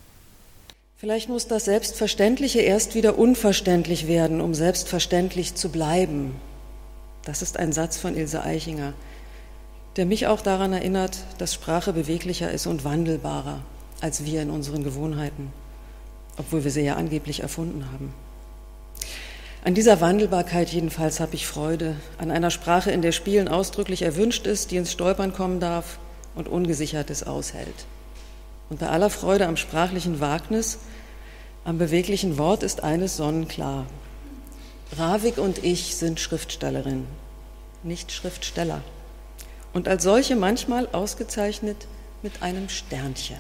Vielleicht 1.01 1.29
muss 1.29 1.47
das 1.47 1.67
Selbstverständliche 1.67 2.59
erst 2.59 2.97
wieder 2.97 3.21
unverständlich 3.21 4.09
werden, 4.09 4.41
um 4.41 4.53
selbstverständlich 4.53 5.55
zu 5.55 5.69
bleiben. 5.69 6.35
Das 7.25 7.41
ist 7.41 7.57
ein 7.57 7.71
Satz 7.71 7.99
von 7.99 8.17
Ilse 8.17 8.43
Eichinger, 8.43 8.95
der 9.95 10.07
mich 10.07 10.27
auch 10.27 10.41
daran 10.41 10.73
erinnert, 10.73 11.19
dass 11.39 11.55
Sprache 11.55 11.93
beweglicher 11.93 12.51
ist 12.51 12.67
und 12.67 12.83
wandelbarer 12.83 13.61
als 14.01 14.25
wir 14.25 14.43
in 14.43 14.51
unseren 14.51 14.83
Gewohnheiten, 14.83 15.53
obwohl 16.37 16.65
wir 16.65 16.73
sie 16.73 16.83
ja 16.83 16.97
angeblich 16.97 17.41
erfunden 17.43 17.93
haben. 17.93 18.13
An 19.65 19.75
dieser 19.75 20.01
Wandelbarkeit 20.01 20.69
jedenfalls 20.71 21.21
habe 21.21 21.37
ich 21.37 21.47
Freude, 21.47 21.95
an 22.19 22.33
einer 22.33 22.51
Sprache, 22.51 22.91
in 22.91 23.03
der 23.03 23.13
Spielen 23.13 23.47
ausdrücklich 23.47 24.03
erwünscht 24.03 24.49
ist, 24.49 24.73
die 24.73 24.77
ins 24.77 24.91
Stolpern 24.91 25.33
kommen 25.33 25.61
darf 25.61 26.01
und 26.35 26.49
Ungesichertes 26.49 27.23
aushält. 27.25 27.87
Und 28.71 28.81
bei 28.81 28.89
aller 28.89 29.11
Freude 29.11 29.47
am 29.47 29.57
sprachlichen 29.57 30.21
Wagnis, 30.21 30.79
am 31.65 31.79
beweglichen 31.79 32.39
Wort 32.39 32.63
ist 32.63 32.83
eines 32.83 33.17
sonnenklar. 33.17 33.87
Ravik 34.97 35.39
und 35.39 35.65
ich 35.65 35.97
sind 35.97 36.21
Schriftstellerin, 36.21 37.07
nicht 37.83 38.13
Schriftsteller. 38.13 38.83
Und 39.73 39.87
als 39.87 40.03
solche 40.03 40.35
manchmal 40.35 40.89
ausgezeichnet 40.93 41.87
mit 42.23 42.43
einem 42.43 42.69
Sternchen. 42.69 43.39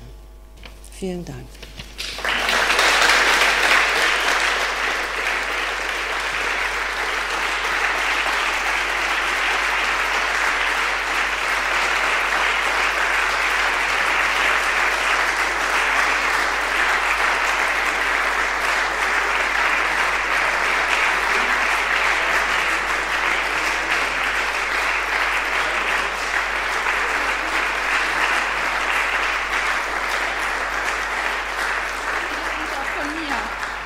Vielen 0.92 1.24
Dank. 1.24 1.46